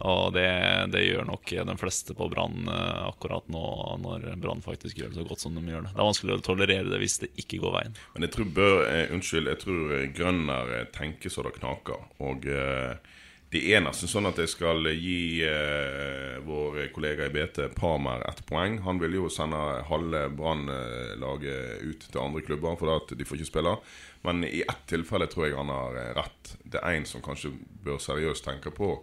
Og 0.00 0.32
det, 0.34 0.48
det 0.90 1.04
gjør 1.04 1.26
nok 1.28 1.52
de 1.52 1.76
fleste 1.78 2.14
på 2.16 2.26
Brann 2.32 2.66
eh, 2.66 3.02
akkurat 3.06 3.46
nå, 3.52 3.64
når 4.02 4.26
Brann 4.42 4.64
faktisk 4.64 4.98
gjør 4.98 5.12
det 5.12 5.20
så 5.20 5.26
godt 5.28 5.44
som 5.44 5.54
de 5.54 5.62
gjør 5.68 5.84
det. 5.86 5.92
Det 5.92 6.00
er 6.00 6.10
vanskelig 6.10 6.38
å 6.38 6.44
tolerere 6.48 6.90
det 6.90 7.00
hvis 7.02 7.20
det 7.22 7.32
ikke 7.38 7.60
går 7.62 7.76
veien. 7.76 7.98
Men 8.16 8.26
jeg 8.26 8.34
tror 8.34 8.52
Bør, 8.56 8.78
eh, 8.88 9.12
unnskyld, 9.14 9.50
jeg 9.52 9.62
tror 9.62 9.96
eh, 9.98 10.06
Grønner 10.16 10.72
tenker 10.96 11.32
så 11.32 11.44
det 11.46 11.54
knaker. 11.60 12.08
Og 12.24 12.48
det 13.52 13.60
er 13.68 13.82
nesten 13.84 14.08
sånn 14.08 14.30
at 14.30 14.38
jeg 14.40 14.48
skal 14.48 14.86
gi 14.96 15.44
eh, 15.44 16.38
vår 16.40 16.86
kollega 16.94 17.28
i 17.28 17.32
BT 17.34 17.66
Parmer 17.76 18.24
ett 18.24 18.40
poeng. 18.48 18.78
Han 18.86 19.00
vil 19.02 19.18
jo 19.20 19.28
sende 19.32 19.60
halve 19.90 20.24
Brann-laget 20.32 21.84
ut 21.84 22.06
til 22.08 22.22
andre 22.22 22.42
klubber 22.46 22.78
fordi 22.80 22.96
at 22.96 23.12
de 23.20 23.26
får 23.28 23.38
ikke 23.38 23.50
spille. 23.52 23.74
Men 24.24 24.40
i 24.48 24.64
ett 24.64 24.86
tilfelle 24.88 25.28
tror 25.28 25.50
jeg 25.50 25.58
han 25.58 25.70
har 25.70 26.00
rett. 26.16 26.56
Det 26.64 26.80
er 26.80 26.96
én 26.96 27.04
som 27.08 27.22
kanskje 27.24 27.52
bør 27.84 28.00
seriøst 28.00 28.48
tenke 28.48 28.72
på 28.72 28.96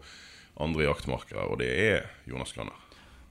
andre 0.60 0.88
jaktmarkere, 0.90 1.48
og 1.50 1.60
det 1.64 1.72
er 1.74 2.08
Jonas 2.30 2.54
Grønner. 2.56 2.86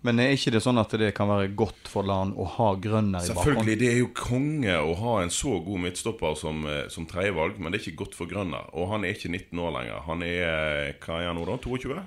Men 0.07 0.21
er 0.23 0.31
ikke 0.31 0.53
det 0.55 0.61
sånn 0.63 0.79
at 0.79 0.93
det 1.01 1.09
kan 1.17 1.27
være 1.27 1.49
godt 1.59 1.89
for 1.91 2.07
land 2.07 2.37
å 2.39 2.45
ha 2.55 2.69
Grønner 2.79 3.19
i 3.19 3.33
bakgrunnen? 3.33 3.41
Selvfølgelig, 3.43 3.79
det 3.81 3.89
er 3.91 3.97
jo 3.99 4.11
konge 4.15 4.77
å 4.79 4.93
ha 5.01 5.15
en 5.25 5.33
så 5.35 5.57
god 5.65 5.83
midtstopper 5.89 6.37
som, 6.39 6.61
eh, 6.71 6.85
som 6.95 7.07
tredjevalg, 7.11 7.59
men 7.59 7.75
det 7.75 7.81
er 7.81 7.89
ikke 7.89 8.05
godt 8.05 8.15
for 8.15 8.31
Grønner. 8.31 8.69
Og 8.79 8.93
han 8.93 9.03
er 9.03 9.17
ikke 9.17 9.33
19 9.33 9.59
år 9.65 9.75
lenger. 9.75 10.05
Han 10.07 10.23
er 10.23 10.45
eh, 10.45 10.93
hva 11.03 11.19
er 11.19 11.31
han 11.33 11.41
nå, 11.41 11.49
da? 11.51 11.57
22? 11.65 11.99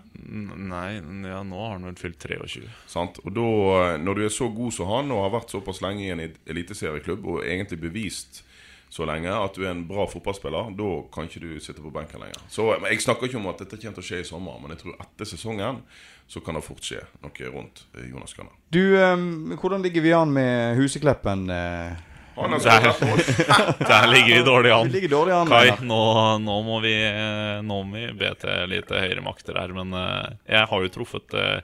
Nei, 0.72 0.88
ja, 1.34 1.42
nå 1.44 1.60
har 1.66 1.76
han 1.76 1.90
vel 1.90 2.00
fylt 2.00 2.24
23. 2.24 2.64
Sant? 2.88 3.20
Og 3.26 3.36
da, 3.36 3.50
eh, 3.82 3.98
når 4.06 4.22
du 4.22 4.24
er 4.24 4.34
så 4.40 4.48
god 4.56 4.78
som 4.78 4.88
han, 4.94 5.12
og 5.12 5.26
har 5.26 5.36
vært 5.36 5.52
såpass 5.52 5.84
lenge 5.84 6.08
i 6.08 6.14
en 6.16 6.24
eliteserieklubb, 6.24 7.28
og 7.28 7.44
egentlig 7.44 7.82
bevist 7.84 8.46
så 8.92 9.06
lenge 9.08 9.32
at 9.32 9.56
du 9.56 9.64
er 9.64 9.72
en 9.72 9.86
bra 9.88 10.04
fotballspiller, 10.12 10.74
da 10.76 10.90
kan 11.14 11.30
ikke 11.30 11.40
du 11.40 11.52
sitte 11.64 11.80
på 11.80 11.94
benken 11.96 12.20
lenger. 12.20 12.42
Så 12.52 12.74
Jeg 12.76 13.02
snakker 13.02 13.30
ikke 13.30 13.40
om 13.40 13.48
at 13.48 13.64
dette 13.64 13.80
kommer 13.80 13.96
til 13.96 14.04
å 14.04 14.08
skje 14.10 14.20
i 14.20 14.28
sommer, 14.28 14.58
men 14.60 14.76
jeg 14.76 14.82
tror 14.84 14.98
etter 15.00 15.30
sesongen 15.30 15.80
så 16.28 16.42
kan 16.44 16.60
det 16.60 16.64
fort 16.66 16.84
skje 16.84 17.00
noe 17.24 17.52
rundt 17.54 17.86
eh, 17.96 18.10
Jonas 18.12 18.36
Grønner. 18.36 18.54
Du, 18.72 18.84
um, 19.00 19.56
hvordan 19.56 19.84
ligger 19.84 20.04
vi 20.04 20.14
an 20.16 20.32
med 20.36 20.76
Husekleppen? 20.80 21.48
Eh? 21.52 22.11
Han 22.36 22.52
har 22.52 22.60
der. 22.60 22.94
Der 23.88 24.08
ligger 24.08 24.36
vi 24.36 24.44
dårlig 24.44 24.72
an. 24.72 24.90
Vi 24.92 25.08
dårlig 25.08 25.34
an. 25.34 25.48
Kai, 25.48 25.74
nå, 25.82 26.38
nå, 26.38 26.62
må 26.64 26.80
vi, 26.80 26.94
eh, 27.04 27.60
nå 27.66 27.82
må 27.84 27.98
vi 27.98 28.08
be 28.18 28.32
til 28.40 28.72
litt 28.72 28.92
høyere 28.92 29.24
makter 29.26 29.60
her. 29.60 29.76
Men 29.76 29.94
eh, 29.98 30.32
jeg 30.56 30.70
har 30.72 30.86
jo 30.86 30.94
truffet 30.96 31.36
eh, 31.36 31.60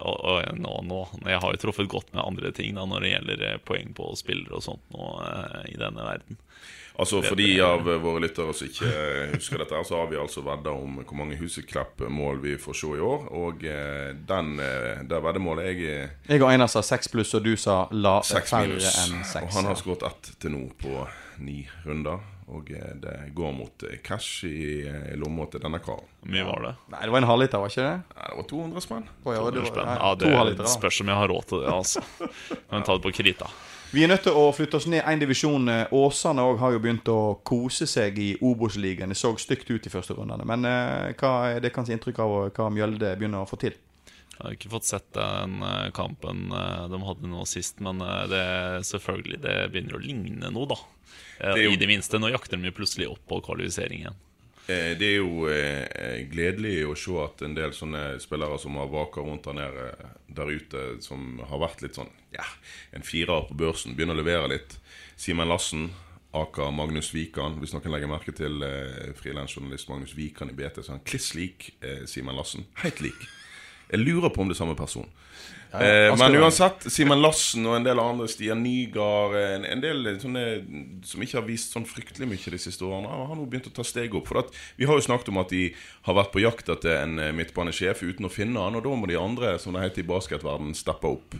og, 0.00 0.16
og, 0.16 0.42
nå, 0.56 0.80
nå, 0.88 1.04
Jeg 1.28 1.44
har 1.44 1.54
jo 1.54 1.62
truffet 1.68 1.90
godt 1.92 2.12
med 2.14 2.24
andre 2.24 2.52
ting 2.56 2.74
da 2.78 2.88
når 2.88 3.04
det 3.04 3.14
gjelder 3.14 3.46
poeng 3.68 3.94
på 3.96 4.12
spillere 4.18 4.58
og 4.58 4.64
sånt 4.64 4.84
nå 4.94 5.14
i 5.68 5.76
denne 5.78 6.04
verden. 6.04 6.38
Altså 6.98 7.20
For 7.22 7.38
de 7.38 7.46
av 7.62 7.84
våre 8.02 8.24
lyttere 8.24 8.50
som 8.58 8.66
ikke 8.66 8.88
husker 9.36 9.60
dette, 9.62 9.82
så 9.86 10.00
har 10.00 10.08
vi 10.10 10.16
altså 10.18 10.42
vedda 10.42 10.72
om 10.74 10.96
hvor 10.98 11.14
mange 11.20 11.36
Huseklepp-mål 11.38 12.40
vi 12.42 12.56
får 12.58 12.74
se 12.80 12.90
i 12.96 13.04
år. 13.06 13.28
Og 13.38 13.62
den, 13.62 14.48
det 15.06 15.20
veddemålet 15.28 15.68
jeg 15.68 15.92
er 15.92 16.32
Jeg 16.32 16.42
og 16.42 16.50
Einar 16.50 16.72
sa 16.72 16.82
seks 16.82 17.12
pluss, 17.12 17.30
og 17.38 17.46
du 17.46 17.52
sa 17.54 17.84
la 17.94 18.16
færre 18.26 18.80
enn 18.80 19.14
Og 19.20 19.30
seks. 19.30 19.54
han 19.54 19.70
har 19.70 19.78
ja. 19.78 19.78
Skåret 19.98 20.12
ett 20.12 20.40
til 20.40 20.50
nå 20.54 20.64
på 20.80 21.06
ni 21.44 21.68
runder. 21.84 22.18
Og 22.48 22.70
eh, 22.72 22.94
det 22.96 23.34
går 23.36 23.52
mot 23.52 23.82
eh, 23.84 23.98
cash 24.02 24.44
i 24.48 24.86
i 24.88 25.16
lomma 25.20 25.44
til 25.52 25.60
denne 25.60 25.78
karen. 25.84 26.06
Hvor 26.22 26.32
mye 26.32 26.44
var 26.48 26.62
det? 26.64 26.74
Nei, 26.94 27.00
det 27.04 27.10
var 27.12 27.18
en 27.20 27.28
halvliter, 27.28 27.58
var 27.60 27.68
ikke 27.68 27.84
det? 27.84 27.96
Nei, 28.16 28.28
det 28.30 28.36
var 28.38 28.46
200 28.48 28.80
spenn. 28.86 29.08
Oh, 29.24 29.32
ja, 29.34 29.42
det 29.50 29.60
var, 29.60 29.66
Spenn. 29.68 29.86
nei, 29.90 29.96
Ja, 29.98 30.12
to 30.22 30.30
halvliter, 30.32 30.62
det 30.64 30.72
spørs 30.72 31.00
om 31.04 31.10
jeg 31.12 31.20
har 31.20 31.28
råd 31.28 31.48
til 31.50 31.60
det, 31.60 31.74
altså. 31.74 32.04
Men 32.70 32.86
ta 32.86 32.96
det 32.96 33.04
på 33.04 33.12
krita. 33.18 33.50
Vi 33.92 34.02
er 34.04 34.08
nødt 34.08 34.24
til 34.24 34.36
å 34.36 34.46
flytte 34.52 34.76
oss 34.76 34.86
ned 34.88 35.04
én 35.08 35.20
divisjon. 35.20 35.68
Eh, 35.72 35.92
Åsane 35.96 36.44
òg 36.44 36.58
har 36.60 36.72
jo 36.72 36.80
begynt 36.84 37.08
å 37.12 37.18
kose 37.44 37.86
seg 37.88 38.18
i 38.20 38.30
Obos-ligaen. 38.40 39.12
Det 39.12 39.16
så 39.20 39.34
stygt 39.40 39.68
ut 39.70 39.86
i 39.88 39.92
første 39.92 40.16
rundene. 40.16 40.44
Men 40.48 40.64
eh, 40.68 41.12
hva 41.20 41.34
er 41.52 41.60
det 41.64 41.72
kanskje 41.76 41.96
inntrykk 41.98 42.18
av 42.24 42.34
hva 42.56 42.70
Mjølde 42.72 43.12
begynner 43.20 43.44
å 43.44 43.48
få 43.48 43.60
til? 43.60 43.76
Jeg 44.38 44.44
har 44.46 44.54
ikke 44.54 44.70
fått 44.70 44.86
sett 44.86 45.08
den 45.16 45.56
eh, 45.66 45.88
kampen 45.96 46.44
eh, 46.54 46.84
de 46.92 47.00
hadde 47.02 47.26
nå 47.30 47.42
sist, 47.50 47.80
men 47.82 47.98
eh, 48.04 48.24
det 48.30 48.42
selvfølgelig 48.86 49.40
det 49.42 49.56
begynner 49.74 49.98
å 49.98 50.02
ligne 50.04 50.50
noe, 50.54 50.68
da. 50.70 50.78
Det 51.56 51.64
jo- 51.64 51.72
I 51.74 51.80
det 51.80 51.88
minste. 51.90 52.20
Nå 52.22 52.30
jakter 52.30 52.56
de 52.62 52.70
plutselig 52.74 53.08
opp 53.10 53.24
på 53.30 53.40
kvalifiseringen. 53.46 54.14
Det 54.68 55.00
er 55.00 55.14
jo 55.22 55.46
gledelig 56.28 56.82
å 56.84 56.96
se 56.98 57.14
at 57.22 57.40
en 57.46 57.54
del 57.56 57.70
sånne 57.72 58.18
spillere 58.20 58.58
som 58.60 58.74
har 58.76 58.90
vaka 58.92 59.22
rundt 59.24 59.46
der 59.48 59.56
nede 59.56 59.86
der 60.36 60.50
ute, 60.52 60.82
som 61.00 61.38
har 61.48 61.62
vært 61.62 61.80
litt 61.86 61.96
sånn 61.96 62.10
ja, 62.36 62.44
en 62.92 63.00
firer 63.06 63.46
på 63.48 63.56
børsen, 63.56 63.94
begynner 63.96 64.18
å 64.18 64.20
levere 64.20 64.50
litt. 64.52 64.76
Simen 65.16 65.48
Lassen, 65.48 65.88
aka 66.36 66.68
Magnus 66.70 67.14
Wikan. 67.16 67.56
Hvis 67.62 67.72
noen 67.72 67.88
legger 67.94 68.12
merke 68.12 68.34
til 68.36 68.60
eh, 68.66 69.08
frilansjournalist 69.16 69.88
Magnus 69.88 70.12
Wikan 70.18 70.52
i 70.52 70.58
BT, 70.58 70.82
så 70.84 70.92
er 70.92 70.98
han 70.98 71.06
kliss 71.08 71.30
lik 71.38 71.70
eh, 71.80 72.04
Simen 72.04 72.36
Lassen. 72.36 72.68
Helt 72.84 73.00
lik. 73.00 73.24
Jeg 73.88 74.04
lurer 74.04 74.32
på 74.32 74.42
om 74.42 74.50
det 74.50 74.56
er 74.56 74.62
samme 74.62 74.76
person. 74.78 75.08
ja, 75.72 75.80
Eh, 76.08 76.16
men 76.16 76.36
uansett, 76.40 76.86
Simen 76.88 77.20
Lassen 77.20 77.66
og 77.68 77.74
en 77.76 77.84
del 77.84 78.00
andre, 78.00 78.28
Stian 78.28 78.62
Nygaard 78.64 79.34
en, 79.36 79.66
en 79.68 79.82
del 79.84 80.06
sånne 80.16 80.44
som 81.04 81.24
ikke 81.24 81.36
har 81.36 81.44
vist 81.44 81.74
sånn 81.76 81.84
fryktelig 81.88 82.28
mye 82.30 82.52
de 82.54 82.60
siste 82.62 82.86
årene, 82.86 83.10
har 83.28 83.36
nå 83.36 83.44
begynt 83.44 83.68
å 83.68 83.74
ta 83.76 83.84
steg 83.84 84.16
opp. 84.16 84.30
For 84.30 84.40
at, 84.40 84.54
vi 84.80 84.88
har 84.88 84.96
jo 84.96 85.04
snakket 85.04 85.28
om 85.28 85.40
at 85.42 85.52
de 85.52 85.66
har 86.08 86.16
vært 86.16 86.32
på 86.32 86.40
jakt 86.40 86.72
etter 86.72 87.02
en 87.02 87.18
eh, 87.20 87.34
midtbanesjef 87.36 88.00
uten 88.00 88.28
å 88.28 88.32
finne 88.32 88.64
han, 88.64 88.78
og 88.80 88.86
da 88.86 88.94
må 88.96 89.10
de 89.10 89.20
andre, 89.20 89.58
som 89.60 89.76
det 89.76 89.84
heter 89.84 90.06
i 90.06 90.08
basketverden, 90.08 90.72
steppe 90.78 91.12
opp. 91.18 91.36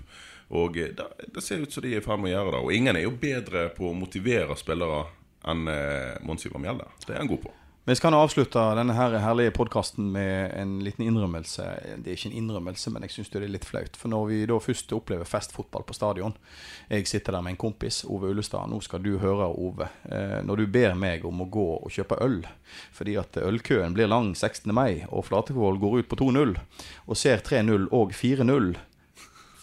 Og 0.52 0.76
eh, 0.76 0.92
det, 0.96 1.08
det 1.34 1.44
ser 1.44 1.64
ut 1.64 1.72
som 1.72 1.84
de 1.84 1.94
er 1.94 2.02
i 2.02 2.04
ferd 2.04 2.20
med 2.20 2.32
å 2.32 2.36
gjøre 2.36 2.56
det. 2.56 2.64
Og 2.66 2.76
ingen 2.76 3.00
er 3.00 3.06
jo 3.08 3.16
bedre 3.16 3.70
på 3.76 3.88
å 3.88 3.96
motivere 3.96 4.56
spillere 4.60 5.06
enn 5.48 5.72
eh, 5.72 6.20
Mons 6.28 6.44
Ivar 6.44 6.62
Mjelde. 6.62 6.88
Det 7.06 7.16
er 7.16 7.22
han 7.22 7.32
god 7.32 7.46
på. 7.48 7.56
Vi 7.88 7.94
skal 7.96 8.12
nå 8.12 8.18
avslutte 8.20 8.60
denne 8.76 8.92
her 8.92 9.14
herlige 9.22 9.54
podkasten 9.56 10.10
med 10.12 10.50
en 10.60 10.74
liten 10.84 11.06
innrømmelse. 11.06 11.64
Det 12.04 12.10
er 12.10 12.18
ikke 12.18 12.28
en 12.28 12.34
innrømmelse, 12.36 12.90
men 12.92 13.06
jeg 13.06 13.14
syns 13.14 13.30
det 13.32 13.38
er 13.40 13.48
litt 13.48 13.64
flaut. 13.64 13.94
For 13.96 14.12
når 14.12 14.26
vi 14.28 14.40
da 14.50 14.58
først 14.60 14.92
opplever 14.92 15.24
festfotball 15.24 15.86
på 15.88 15.96
stadion 15.96 16.34
Jeg 16.90 17.08
sitter 17.08 17.32
der 17.32 17.46
med 17.46 17.54
en 17.54 17.60
kompis, 17.62 18.02
Ove 18.04 18.28
Ullestad. 18.28 18.68
Nå 18.68 18.82
skal 18.84 19.00
du 19.00 19.14
høre, 19.22 19.48
Ove. 19.48 19.88
Eh, 20.04 20.36
når 20.44 20.60
du 20.60 20.66
ber 20.74 20.98
meg 21.00 21.24
om 21.24 21.40
å 21.40 21.48
gå 21.48 21.64
og 21.78 21.88
kjøpe 21.94 22.20
øl 22.20 22.42
fordi 22.92 23.16
at 23.16 23.40
ølkøen 23.40 23.96
blir 23.96 24.12
lang 24.12 24.34
16. 24.36 24.68
mai, 24.68 25.06
og 25.08 25.24
Flatevoll 25.30 25.80
går 25.80 26.02
ut 26.02 26.10
på 26.12 26.20
2-0, 26.20 26.58
og 27.08 27.16
ser 27.16 27.40
3-0 27.40 27.88
og 27.88 28.12
4-0 28.12 28.74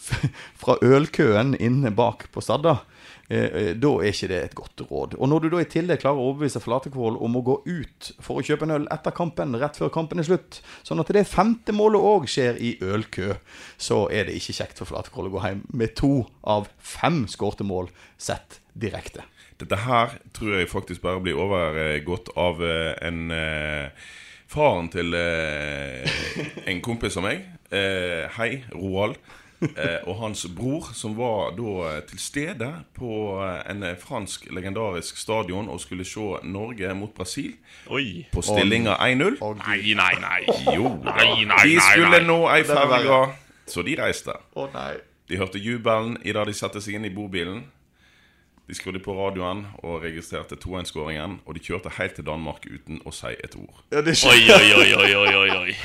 fra 0.64 0.78
ølkøen 0.82 1.54
inne 1.62 1.94
bak 1.94 2.26
på 2.34 2.42
Stadda, 2.42 2.80
da 3.26 3.90
er 3.98 4.12
ikke 4.12 4.28
det 4.30 4.36
et 4.38 4.54
godt 4.54 4.82
råd. 4.86 5.16
Og 5.18 5.26
når 5.26 5.42
du 5.42 5.48
da 5.50 5.62
i 5.62 5.68
tillegg 5.70 5.98
klarer 5.98 6.20
å 6.22 6.28
overbevise 6.30 6.62
Flatekvoll 6.62 7.16
om 7.26 7.38
å 7.38 7.42
gå 7.46 7.56
ut 7.66 8.10
for 8.22 8.38
å 8.38 8.44
kjøpe 8.46 8.68
en 8.68 8.74
øl 8.76 8.86
etter 8.94 9.14
kampen, 9.16 9.56
rett 9.58 9.78
før 9.80 9.90
kampen 9.94 10.22
er 10.22 10.28
slutt, 10.28 10.60
sånn 10.86 11.02
at 11.02 11.10
det 11.10 11.24
femte 11.26 11.74
målet 11.74 12.06
òg 12.06 12.28
skjer 12.30 12.60
i 12.62 12.76
ølkø, 12.86 13.34
så 13.82 14.04
er 14.14 14.28
det 14.28 14.36
ikke 14.38 14.54
kjekt 14.60 14.82
for 14.82 14.92
Flatekvoll 14.92 15.30
å 15.30 15.34
gå 15.34 15.42
hjem 15.42 15.64
med 15.74 15.96
to 15.98 16.12
av 16.46 16.70
fem 16.78 17.24
skårte 17.30 17.66
mål 17.66 17.90
sett 18.14 18.60
direkte. 18.78 19.26
Dette 19.58 19.80
her 19.86 20.18
tror 20.36 20.58
jeg 20.58 20.70
faktisk 20.70 21.02
bare 21.02 21.22
blir 21.24 21.38
overgått 21.40 22.30
av 22.36 22.62
eh, 22.62 22.92
en 23.08 23.26
eh, 23.32 24.06
Faren 24.46 24.86
til 24.92 25.10
eh, 25.18 26.06
en 26.70 26.80
kompis 26.84 27.16
av 27.18 27.24
meg. 27.26 27.42
Eh, 27.74 28.30
hei, 28.36 28.50
Roald. 28.76 29.18
Eh, 29.62 30.08
og 30.08 30.18
hans 30.20 30.46
bror, 30.52 30.90
som 30.94 31.14
var 31.16 31.54
da 31.56 32.00
til 32.08 32.20
stede 32.20 32.68
på 32.96 33.10
eh, 33.40 33.70
en 33.72 33.84
fransk 34.00 34.50
legendarisk 34.52 35.16
stadion 35.16 35.70
og 35.72 35.80
skulle 35.80 36.04
se 36.04 36.26
Norge 36.44 36.94
mot 36.94 37.14
Brasil 37.14 37.54
Oi. 37.88 38.26
på 38.32 38.42
stillinga 38.44 38.98
1-0. 39.00 39.38
Nei, 39.62 39.94
nei, 39.96 40.12
nei. 40.20 40.40
Jo 40.76 40.92
da. 41.04 41.16
Nei, 41.22 41.46
nei, 41.48 41.62
De 41.64 41.78
skulle 41.80 42.20
nå 42.26 42.42
ei 42.52 42.60
er 42.60 42.68
ferge, 42.68 43.22
så 43.66 43.84
de 43.86 43.96
reiste. 43.96 44.36
Å 44.56 44.68
nei. 44.74 44.92
De 45.26 45.40
hørte 45.40 45.58
jubelen 45.58 46.18
i 46.22 46.36
da 46.36 46.44
de 46.46 46.54
satte 46.54 46.82
seg 46.84 47.00
inn 47.00 47.08
i 47.08 47.14
bobilen. 47.14 47.64
De 48.66 48.74
skrudde 48.74 48.98
på 48.98 49.14
radioen 49.14 49.64
og 49.86 50.02
registrerte 50.02 50.58
2-1-skåringen. 50.58 51.40
Og 51.46 51.54
de 51.54 51.62
kjørte 51.62 51.92
helt 51.98 52.16
til 52.18 52.26
Danmark 52.26 52.66
uten 52.66 53.00
å 53.06 53.14
si 53.14 53.30
et 53.38 53.54
ord. 53.58 53.82
Ja, 53.94 54.02
oi, 54.02 54.40
oi, 54.50 54.70
oi, 54.82 55.14
oi, 55.22 55.34
oi, 55.40 55.50
oi. 55.60 55.76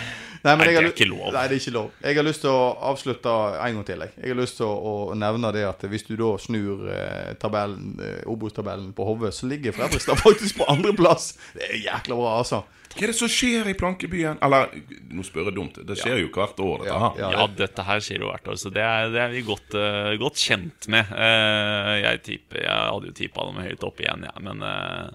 Nei, 0.42 0.56
men 0.58 0.66
jeg 0.66 0.76
har 0.78 0.82
det 0.88 0.90
er 0.90 0.96
ikke 0.96 1.10
lov. 1.12 1.28
Nei, 1.36 1.44
det 1.52 1.56
er 1.58 1.62
ikke 1.62 1.74
lov. 1.76 1.90
Jeg 2.02 2.18
har 2.18 2.26
lyst 2.26 2.42
til 2.42 2.50
å 2.50 2.62
avslutte 2.92 3.34
en 3.62 3.78
gang 3.78 3.86
til. 3.92 4.04
Jeg, 4.08 4.14
jeg 4.24 4.34
har 4.34 4.40
lyst 4.42 4.58
til 4.58 4.66
å, 4.66 4.76
å 5.12 5.16
nevne 5.22 5.52
det 5.54 5.64
at 5.70 5.86
hvis 5.92 6.08
du 6.10 6.16
da 6.18 6.32
snur 6.42 6.88
eh, 6.90 7.32
tabellen, 7.42 7.96
eh, 8.02 8.22
Obos-tabellen 8.32 8.90
på 8.98 9.06
hodet, 9.06 9.34
så 9.38 9.50
ligger 9.52 9.76
Fredrikstad 9.78 10.18
faktisk 10.26 10.58
på 10.64 10.70
andreplass. 10.74 11.36
Det 11.54 11.68
er 11.70 11.82
jækla 11.86 12.18
bra, 12.18 12.38
altså. 12.42 12.64
Hva 12.92 13.06
er 13.06 13.12
det 13.14 13.16
som 13.16 13.30
skjer 13.32 13.70
i 13.72 13.74
Plankebyen? 13.80 14.42
Eller, 14.44 14.74
nå 15.16 15.24
spør 15.24 15.46
jeg 15.48 15.56
dumt. 15.56 15.78
Det 15.88 15.96
skjer 15.96 16.18
jo 16.26 16.32
hvert 16.36 16.58
år, 16.60 16.82
dette 16.82 16.90
Ja, 16.92 16.98
her. 17.06 17.22
ja. 17.22 17.30
Ja, 17.38 17.46
dette 17.62 17.86
her 17.88 18.02
skjer 18.04 18.26
jo 18.26 18.32
hvert 18.34 18.50
år, 18.52 18.58
så 18.60 18.72
det 18.76 18.84
er, 18.84 19.06
det 19.14 19.22
er 19.24 19.32
vi 19.32 19.46
godt, 19.48 19.78
uh, 19.80 20.10
godt 20.20 20.42
kjent 20.42 20.90
med. 20.92 21.08
Uh, 21.16 21.94
jeg, 22.02 22.20
tipper, 22.26 22.66
jeg 22.66 22.90
hadde 22.92 23.08
jo 23.14 23.16
tippa 23.22 23.46
dem 23.48 23.62
høyt 23.64 23.86
opp 23.88 24.02
igjen, 24.04 24.26
jeg, 24.28 24.44
men 24.44 24.66
eh, 24.68 25.06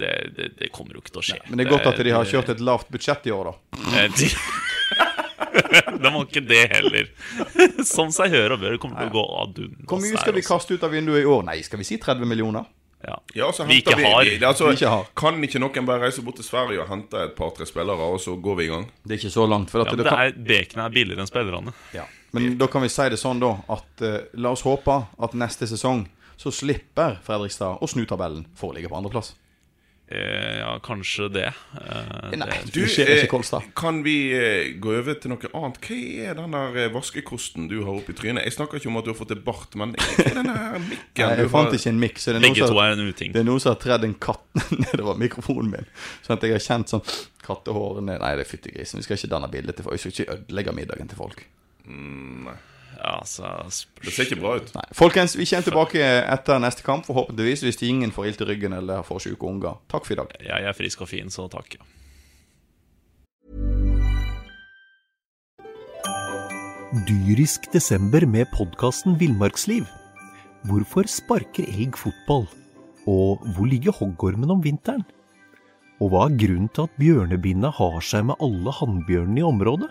det, 0.00 0.12
det, 0.36 0.48
det 0.60 0.68
kommer 0.74 0.94
jo 0.98 1.02
ikke 1.04 1.14
til 1.16 1.22
å 1.22 1.26
skje. 1.30 1.40
Men 1.48 1.58
det 1.60 1.66
er 1.66 1.72
godt 1.74 1.88
at 1.92 2.02
de 2.04 2.14
har 2.14 2.28
kjørt 2.30 2.52
et 2.54 2.60
lavt 2.64 2.88
budsjett 2.94 3.26
i 3.30 3.34
år, 3.34 3.50
da. 3.52 3.82
Eh, 4.02 4.08
de- 4.18 4.34
De 6.04 6.10
var 6.12 6.24
ikke 6.26 6.40
det 6.48 6.62
heller. 6.72 7.10
Som 7.86 8.10
seg 8.14 8.32
hør 8.34 8.56
og 8.56 8.62
bør. 8.64 8.74
Det 8.74 8.80
kommer 8.82 9.04
til 9.04 9.10
å 9.12 9.14
gå 9.14 9.22
ad 9.42 9.60
undas 9.62 9.86
Hvor 9.90 10.00
mye 10.02 10.18
skal 10.20 10.34
vi 10.36 10.42
kaste 10.46 10.74
ut 10.76 10.86
av 10.86 10.90
vinduet 10.94 11.22
i 11.22 11.28
år? 11.30 11.44
Nei, 11.46 11.60
skal 11.66 11.78
vi 11.80 11.86
si 11.86 11.98
30 12.02 12.26
millioner? 12.28 12.66
Ja. 13.04 13.18
Ja, 13.36 13.50
så 13.52 13.66
Vi 13.68 13.78
ikke 13.82 13.94
har. 14.00 14.24
Vi, 14.24 14.38
altså, 14.48 14.70
Vi 14.70 14.78
ikke 14.78 14.90
har. 14.90 15.06
Kan 15.20 15.38
ikke 15.44 15.60
noen 15.62 15.86
bare 15.88 16.06
reise 16.06 16.24
bort 16.24 16.38
til 16.40 16.46
Sverige 16.46 16.80
og 16.82 16.88
hente 16.90 17.20
et 17.28 17.34
par-tre 17.36 17.66
spillere, 17.68 18.06
og 18.14 18.18
så 18.24 18.34
går 18.40 18.58
vi 18.60 18.66
i 18.66 18.70
gang? 18.72 18.86
Det 19.04 19.14
er 19.18 19.20
ikke 19.22 19.34
så 19.36 19.44
langt. 19.50 19.70
For 19.72 19.84
at 19.84 19.92
Ja, 19.92 19.96
det 19.98 20.06
det 20.06 20.10
kan, 20.10 20.22
er, 20.24 20.38
Bekene 20.50 20.86
er 20.88 20.94
billigere 20.96 21.24
enn 21.26 21.30
spillerne. 21.30 21.74
ja. 21.94 22.06
Men 22.34 22.56
da 22.58 22.66
kan 22.66 22.82
vi 22.82 22.88
si 22.90 23.04
det 23.12 23.20
sånn, 23.20 23.38
da, 23.38 23.52
at 23.70 24.02
uh, 24.02 24.16
la 24.42 24.50
oss 24.56 24.64
håpe 24.66 24.94
at 25.22 25.36
neste 25.38 25.68
sesong 25.70 26.00
så 26.40 26.50
slipper 26.50 27.20
Fredrikstad 27.22 27.78
å 27.78 27.86
snu 27.86 28.02
tabellen 28.10 28.48
for 28.58 28.72
å 28.72 28.74
ligge 28.74 28.90
på 28.90 28.96
andreplass. 28.98 29.36
Eh, 30.14 30.58
ja, 30.60 30.70
kanskje 30.84 31.26
det. 31.34 31.46
Eh, 31.80 32.34
Nei, 32.38 32.46
det 32.46 32.72
Du, 32.74 32.80
eh, 32.84 33.10
ikke 33.24 33.30
Kolstad. 33.32 33.66
kan 33.74 34.02
vi 34.04 34.14
eh, 34.32 34.72
gå 34.78 34.92
over 34.98 35.14
til 35.18 35.32
noe 35.32 35.50
annet? 35.58 35.78
Hva 35.82 35.98
er 36.30 36.38
den 36.38 36.54
der 36.54 36.92
vaskekosten 36.94 37.66
du 37.70 37.80
har 37.82 37.94
oppi 37.98 38.14
trynet? 38.14 38.44
Jeg 38.46 38.54
snakker 38.54 38.78
ikke 38.78 38.90
om 38.92 39.00
at 39.00 39.08
du 39.08 39.10
har 39.12 39.18
fått 39.18 39.32
det 39.34 39.40
bart, 39.44 39.74
men 39.80 39.94
hva 39.98 40.26
er 40.28 40.38
denne 40.38 40.56
mikken 40.90 41.26
Nei, 41.26 41.36
du 41.36 41.42
jeg 41.44 41.50
fant 41.52 41.70
har? 41.72 41.78
ikke 41.80 41.92
en 41.94 42.00
mikk, 42.04 42.20
så 42.22 42.32
det 42.32 42.40
er, 42.40 42.46
noen 42.46 42.60
som, 42.62 42.78
er 42.84 42.94
en 42.94 43.14
det 43.34 43.42
er 43.42 43.48
noen 43.48 43.64
som 43.64 43.74
har 43.74 43.80
tredd 43.82 44.04
en 44.08 44.14
katt 44.14 44.62
nedover 44.86 45.18
mikrofonen 45.20 45.72
min. 45.74 45.90
Sånn 46.22 46.36
at 46.38 46.46
jeg 46.46 46.56
har 46.56 46.64
kjent 46.68 46.94
sånn 46.94 47.04
kattehårene 47.44 48.18
Nei, 48.22 48.34
det 48.38 48.46
er 48.46 48.52
fyttegrisen. 48.54 49.00
Vi 49.02 49.08
skal 49.08 49.18
ikke 49.20 49.32
danne 49.34 49.50
bilde 49.52 49.74
til 49.76 49.84
folk. 49.84 49.98
Vi 49.98 50.04
skal 50.06 50.14
ikke 50.14 50.38
ødelegge 50.38 50.76
middagen 50.78 51.10
til 51.10 51.20
folk. 51.20 51.44
Ja, 51.84 52.54
så 53.24 53.50
Det 54.02 54.12
ser 54.12 54.28
ikke 54.28 54.40
bra 54.40 54.56
ut. 54.60 54.70
Nei. 54.76 54.84
Folkens, 54.96 55.36
vi 55.38 55.46
kommer 55.48 55.66
tilbake 55.68 56.04
etter 56.04 56.62
neste 56.62 56.86
kamp, 56.86 57.06
forhåpentligvis, 57.08 57.64
hvis 57.66 57.82
ingen 57.82 58.14
får 58.14 58.30
ilt 58.30 58.44
i 58.44 58.48
ryggen 58.52 58.76
eller 58.76 59.02
får 59.06 59.26
syke 59.26 59.48
unger. 59.48 59.80
Takk 59.90 60.06
for 60.06 60.16
i 60.16 60.22
dag. 60.22 60.38
Jeg 60.44 60.70
er 60.70 60.76
frisk 60.76 61.04
og 61.04 61.10
fin, 61.10 61.30
så 61.32 61.48
takk. 61.52 61.78
Ja. 61.78 61.84
Dyrisk 67.08 67.72
desember 67.72 68.22
med 68.30 68.46
podkasten 68.54 69.16
Villmarksliv. 69.18 69.82
Hvorfor 70.68 71.08
sparker 71.10 71.66
elg 71.66 71.98
fotball? 71.98 72.46
Og 73.10 73.42
hvor 73.56 73.66
ligger 73.66 73.96
hoggormen 73.98 74.52
om 74.54 74.62
vinteren? 74.62 75.02
Og 75.98 76.12
hva 76.12 76.28
er 76.28 76.36
grunnen 76.38 76.70
til 76.70 76.86
at 76.86 76.94
bjørnebinna 77.00 77.72
har 77.74 77.98
seg 77.98 78.28
med 78.30 78.38
alle 78.38 78.72
hannbjørnene 78.78 79.42
i 79.42 79.46
området? 79.48 79.90